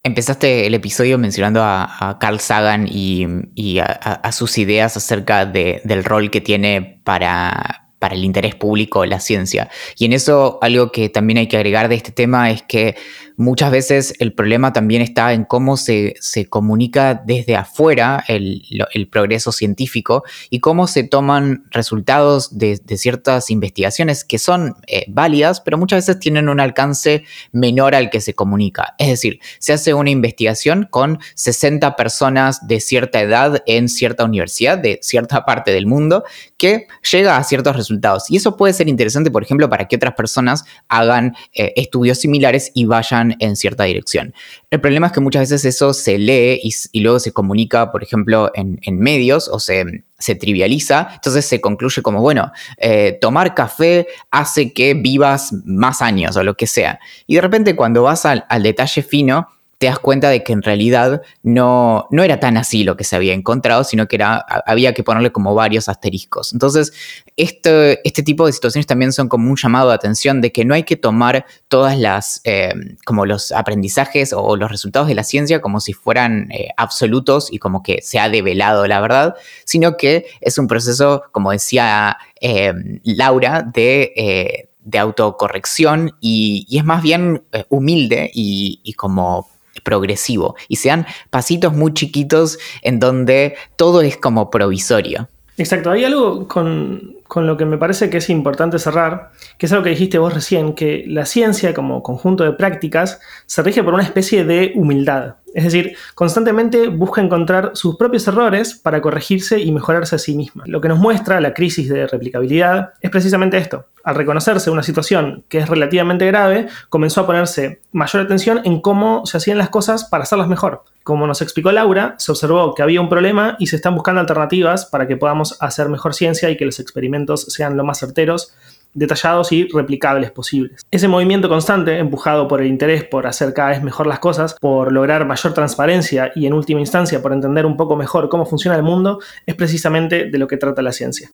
Empezaste 0.05 0.67
el 0.67 0.75
episodio 0.75 1.17
mencionando 1.17 1.63
a, 1.63 2.17
Carl 2.21 2.41
Sagan 2.41 2.89
y, 2.89 3.79
a, 3.79 4.33
sus 4.33 4.59
ideas 4.59 4.97
acerca 4.97 5.47
del 5.47 6.05
rol 6.05 6.31
que 6.31 6.41
tiene 6.41 7.01
para, 7.05 7.82
para 8.03 8.17
el 8.17 8.25
interés 8.25 8.57
público 8.57 9.07
la 9.07 9.21
ciencia. 9.21 9.71
Y 9.97 10.07
en 10.07 10.13
eso 10.13 10.59
algo 10.61 10.91
que 10.91 11.09
también 11.09 11.39
hay 11.39 11.47
que 11.47 11.57
agregar 11.57 11.89
de 11.89 11.95
este 11.95 12.11
tema 12.11 12.51
es 12.51 12.61
que 12.63 12.97
muchas 13.37 13.71
veces 13.71 14.15
el 14.19 14.33
problema 14.35 14.73
también 14.73 15.03
está 15.03 15.33
en 15.33 15.45
cómo 15.45 15.77
se, 15.77 16.17
comunica 16.49 17.15
desde 17.15 17.55
afuera 17.55 18.25
el, 18.27 18.67
progreso 19.09 19.53
científico 19.53 20.25
y 20.51 20.59
cómo 20.59 20.89
se 20.89 21.05
toman 21.05 21.65
resultados 21.71 22.59
de, 22.59 22.81
ciertas 22.97 23.51
investigaciones 23.51 24.25
que 24.25 24.39
son 24.39 24.75
eh, 24.89 25.05
válidas, 25.07 25.61
pero 25.61 25.79
muchas 25.79 26.05
veces 26.05 26.19
tienen 26.19 26.49
un 26.49 26.59
alcance 26.59 27.25
menor 27.53 27.95
al 27.95 28.11
que 28.11 28.21
se 28.21 28.35
comunica. 28.35 28.95
Es 28.99 29.09
decir, 29.09 29.39
se 29.61 29.73
hace 29.73 29.95
una 29.95 30.11
investigación 30.11 30.89
con 30.91 31.21
60 31.37 31.95
personas 31.95 32.67
de 32.67 32.81
cierta 32.81 33.21
edad 33.21 33.63
en 33.67 33.89
cierta 33.89 34.25
universidad 34.25 34.77
de 34.77 34.99
cierta 35.03 35.45
parte 35.45 35.71
del 35.71 35.87
mundo 35.87 36.25
que 36.63 36.87
llega 37.11 37.37
a 37.37 37.43
ciertos 37.43 37.75
resultados. 37.75 38.31
Y 38.31 38.37
eso 38.37 38.57
puede 38.57 38.73
ser 38.73 38.89
interesante, 38.89 39.33
por 39.33 39.43
ejemplo, 39.43 39.69
para 39.69 39.89
que 39.89 39.97
otras 39.97 40.15
personas 40.15 40.65
hagan 40.87 41.35
eh, 41.55 41.73
estudios 41.75 42.19
similares 42.19 42.71
y 42.73 42.85
vayan 42.85 43.35
en 43.41 43.57
cierta 43.57 43.83
dirección. 43.83 44.33
El 44.71 44.81
problema 44.81 45.09
es 45.09 45.13
que 45.13 45.19
muchas 45.19 45.51
veces 45.51 45.65
eso 45.65 45.93
se 45.93 46.19
lee 46.19 46.61
y, 46.63 47.01
luego 47.01 47.19
se 47.19 47.33
comunica, 47.33 47.91
por 47.91 48.05
ejemplo, 48.05 48.53
en, 48.55 48.79
medios 48.97 49.49
o 49.49 49.59
se, 49.59 50.05
trivializa, 50.39 51.09
entonces 51.15 51.47
se 51.47 51.61
concluye 51.61 52.01
como, 52.01 52.21
bueno, 52.21 52.53
eh, 52.77 53.19
tomar 53.21 53.57
café 53.57 54.07
hace 54.31 54.73
que 54.73 54.95
vivas 54.95 55.53
más 55.65 56.01
años 56.01 56.37
o 56.37 56.45
lo 56.45 56.55
que 56.55 56.69
sea. 56.69 57.01
Y 57.27 57.35
de 57.35 57.41
repente 57.41 57.75
cuando 57.75 58.05
vas 58.05 58.25
al 58.25 58.63
detalle 58.63 59.03
fino, 59.03 59.49
te 59.83 59.87
das 59.87 59.99
cuenta 59.99 60.31
de 60.31 60.45
que 60.45 60.53
en 60.53 60.63
realidad 60.63 61.23
no, 61.43 62.07
no 62.13 62.23
era 62.23 62.39
tan 62.39 62.57
así 62.57 62.85
lo 62.85 62.97
que 62.97 63.03
se 63.03 63.17
había 63.17 63.35
encontrado, 63.35 63.83
sino 63.83 64.07
que 64.07 64.15
era, 64.15 64.37
había 64.65 64.95
que 64.95 65.03
ponerle 65.03 65.33
como 65.33 65.57
varios 65.57 65.89
asteriscos. 65.89 66.53
Entonces, 66.53 66.93
este, 67.37 68.01
este 68.07 68.23
tipo 68.23 68.47
de 68.47 68.53
situaciones 68.53 68.87
también 68.87 69.13
son 69.13 69.29
como 69.29 69.51
un 69.51 69.57
llamado 69.57 69.89
de 69.89 69.97
atención 69.97 70.41
de 70.41 70.53
que 70.53 70.65
no 70.65 70.75
hay 70.75 70.85
que 70.85 70.95
tomar 70.95 71.47
todas 71.67 71.99
las, 71.99 72.41
eh, 72.45 72.73
como 73.05 73.27
los 73.27 73.51
aprendizajes 73.51 74.33
o 74.33 74.57
los 74.57 74.71
resultados 74.71 75.09
de 75.09 75.17
la 75.17 75.25
ciencia 75.25 75.61
como 75.61 75.81
si 75.81 75.95
fueran 75.95 76.47
eh, 76.53 76.69
absolutos 76.77 77.53
y 77.53 77.59
como 77.59 77.83
que 77.83 78.03
se 78.03 78.21
ha 78.21 78.29
develado 78.29 78.87
la 78.87 79.01
verdad, 79.01 79.35
sino 79.65 79.97
que 79.97 80.27
es 80.41 80.59
un 80.59 80.69
proceso, 80.69 81.25
como 81.33 81.51
decía 81.51 82.19
eh, 82.41 82.73
Laura, 83.03 83.63
de 83.63 84.69
de 84.85 84.99
autocorrección 84.99 86.17
y, 86.21 86.67
es 86.77 86.85
más 86.85 87.05
bien 87.05 87.45
humilde 87.69 88.33
y, 88.35 88.81
y, 88.83 88.95
como 88.95 89.47
progresivo 89.83 90.57
y 90.69 90.77
sean 90.77 91.07
pasitos 91.31 91.75
muy 91.75 91.93
chiquitos 91.95 92.59
en 92.83 92.99
donde 92.99 93.57
todo 93.77 94.03
es 94.03 94.17
como 94.17 94.51
provisorio. 94.51 95.29
Exacto, 95.59 95.91
hay 95.91 96.05
algo 96.05 96.49
con, 96.49 97.17
con, 97.29 97.47
lo 97.47 97.57
que 97.59 97.67
me 97.67 97.77
parece 97.77 98.09
que 98.09 98.17
es 98.17 98.31
importante 98.31 98.79
cerrar, 98.79 99.33
que 99.59 99.67
es 99.67 99.73
algo 99.73 99.85
que 99.85 99.91
dijiste 99.91 100.19
vos 100.19 100.33
recién, 100.33 100.75
que 100.75 101.05
la 101.07 101.27
ciencia 101.27 101.75
como 101.75 102.03
conjunto 102.03 102.43
de 102.43 102.53
prácticas 102.53 103.21
se 103.45 103.63
rige 103.63 103.83
por 103.85 103.93
una 103.93 104.03
especie 104.03 104.45
de 104.45 104.73
humildad. 104.75 105.37
Es 105.55 105.65
decir, 105.65 105.97
constantemente 106.15 106.89
busca 106.89 107.21
encontrar 107.21 107.73
sus 107.75 107.97
propios 107.97 108.27
errores 108.27 108.75
para 108.75 109.01
corregirse 109.01 109.61
y 109.61 109.71
mejorarse 109.73 110.17
a 110.17 110.19
sí 110.19 110.35
misma. 110.35 110.65
Lo 110.67 110.81
que 110.81 110.89
nos 110.89 110.99
muestra 110.99 111.41
la 111.41 111.55
crisis 111.55 111.89
de 111.89 112.07
replicabilidad 112.07 112.95
es 113.01 113.11
precisamente 113.11 113.59
esto. 113.59 113.87
Al 114.05 114.15
reconocerse 114.15 114.71
una 114.71 114.83
situación 114.83 115.45
que 115.49 115.59
es 115.59 115.69
relativamente 115.69 116.27
grave, 116.27 116.69
comenzó 116.89 117.21
a 117.21 117.27
ponerse 117.27 117.81
mayor 117.93 118.23
atención 118.23 118.61
en 118.65 118.81
cómo 118.81 119.25
se 119.27 119.37
hacían 119.37 119.59
las 119.59 119.69
cosas 119.69 120.05
para 120.05 120.25
hacerlas 120.25 120.49
mejor. 120.49 120.85
Como 121.05 121.27
nos 121.27 121.43
explicó 121.43 121.71
Laura, 121.71 122.15
se 122.19 122.33
observó 122.33 122.75
que 122.75 122.83
había 122.83 123.01
un 123.01 123.09
problema 123.09 123.57
y 123.59 123.67
se 123.67 123.77
están 123.77 123.95
buscando 123.95 124.21
alternativas 124.21 124.87
para 124.87 125.07
que 125.07 125.17
podamos 125.17 125.57
hacer 125.61 125.89
mejor 125.89 126.15
ciencia 126.15 126.51
y 126.51 126.57
que 126.57 126.65
los 126.65 126.81
experimentos 126.81 127.43
sean 127.49 127.77
lo 127.77 127.85
más 127.85 128.01
certeros 128.01 128.55
detallados 128.95 129.53
y 129.53 129.69
replicables 129.69 130.31
posibles. 130.31 130.83
Ese 130.91 131.09
movimiento 131.09 131.49
constante, 131.49 131.99
empujado 131.99 132.49
por 132.49 132.61
el 132.61 132.67
interés 132.67 133.05
por 133.05 133.27
hacer 133.27 133.55
cada 133.55 133.71
vez 133.71 133.83
mejor 133.83 134.07
las 134.07 134.19
cosas, 134.19 134.57
por 134.61 134.93
lograr 134.93 135.27
mayor 135.27 135.55
transparencia 135.55 136.33
y 136.35 136.47
en 136.47 136.53
última 136.53 136.81
instancia 136.81 137.23
por 137.23 137.33
entender 137.33 137.67
un 137.67 137.77
poco 137.77 137.97
mejor 137.97 138.29
cómo 138.29 138.47
funciona 138.47 138.77
el 138.77 138.83
mundo, 138.83 139.21
es 139.47 139.55
precisamente 139.55 140.27
de 140.31 140.39
lo 140.39 140.47
que 140.47 140.57
trata 140.57 140.83
la 140.83 140.93
ciencia. 140.93 141.31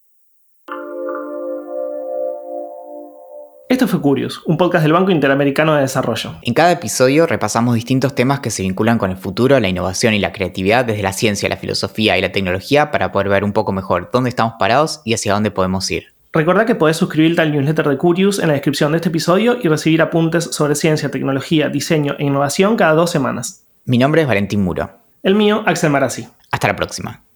Esto 3.68 3.86
fue 3.86 4.00
Curious, 4.00 4.40
un 4.46 4.56
podcast 4.56 4.82
del 4.82 4.94
Banco 4.94 5.10
Interamericano 5.10 5.74
de 5.74 5.82
Desarrollo. 5.82 6.36
En 6.40 6.54
cada 6.54 6.72
episodio 6.72 7.26
repasamos 7.26 7.74
distintos 7.74 8.14
temas 8.14 8.40
que 8.40 8.50
se 8.50 8.62
vinculan 8.62 8.96
con 8.96 9.10
el 9.10 9.18
futuro, 9.18 9.60
la 9.60 9.68
innovación 9.68 10.14
y 10.14 10.18
la 10.18 10.32
creatividad 10.32 10.86
desde 10.86 11.02
la 11.02 11.12
ciencia, 11.12 11.50
la 11.50 11.58
filosofía 11.58 12.16
y 12.16 12.22
la 12.22 12.32
tecnología 12.32 12.90
para 12.90 13.12
poder 13.12 13.28
ver 13.28 13.44
un 13.44 13.52
poco 13.52 13.72
mejor 13.72 14.08
dónde 14.10 14.30
estamos 14.30 14.54
parados 14.58 15.02
y 15.04 15.12
hacia 15.12 15.34
dónde 15.34 15.50
podemos 15.50 15.90
ir. 15.90 16.17
Recuerda 16.32 16.66
que 16.66 16.74
podés 16.74 16.96
suscribirte 16.96 17.40
al 17.40 17.52
newsletter 17.52 17.88
de 17.88 17.96
Curious 17.96 18.38
en 18.38 18.48
la 18.48 18.54
descripción 18.54 18.92
de 18.92 18.96
este 18.96 19.08
episodio 19.08 19.58
y 19.62 19.68
recibir 19.68 20.02
apuntes 20.02 20.44
sobre 20.44 20.74
ciencia, 20.74 21.10
tecnología, 21.10 21.68
diseño 21.68 22.16
e 22.18 22.24
innovación 22.24 22.76
cada 22.76 22.92
dos 22.92 23.10
semanas. 23.10 23.64
Mi 23.84 23.96
nombre 23.96 24.22
es 24.22 24.28
Valentín 24.28 24.62
Muro. 24.62 24.90
El 25.22 25.34
mío, 25.34 25.62
Axel 25.66 25.90
Marazzi. 25.90 26.28
Hasta 26.50 26.68
la 26.68 26.76
próxima. 26.76 27.27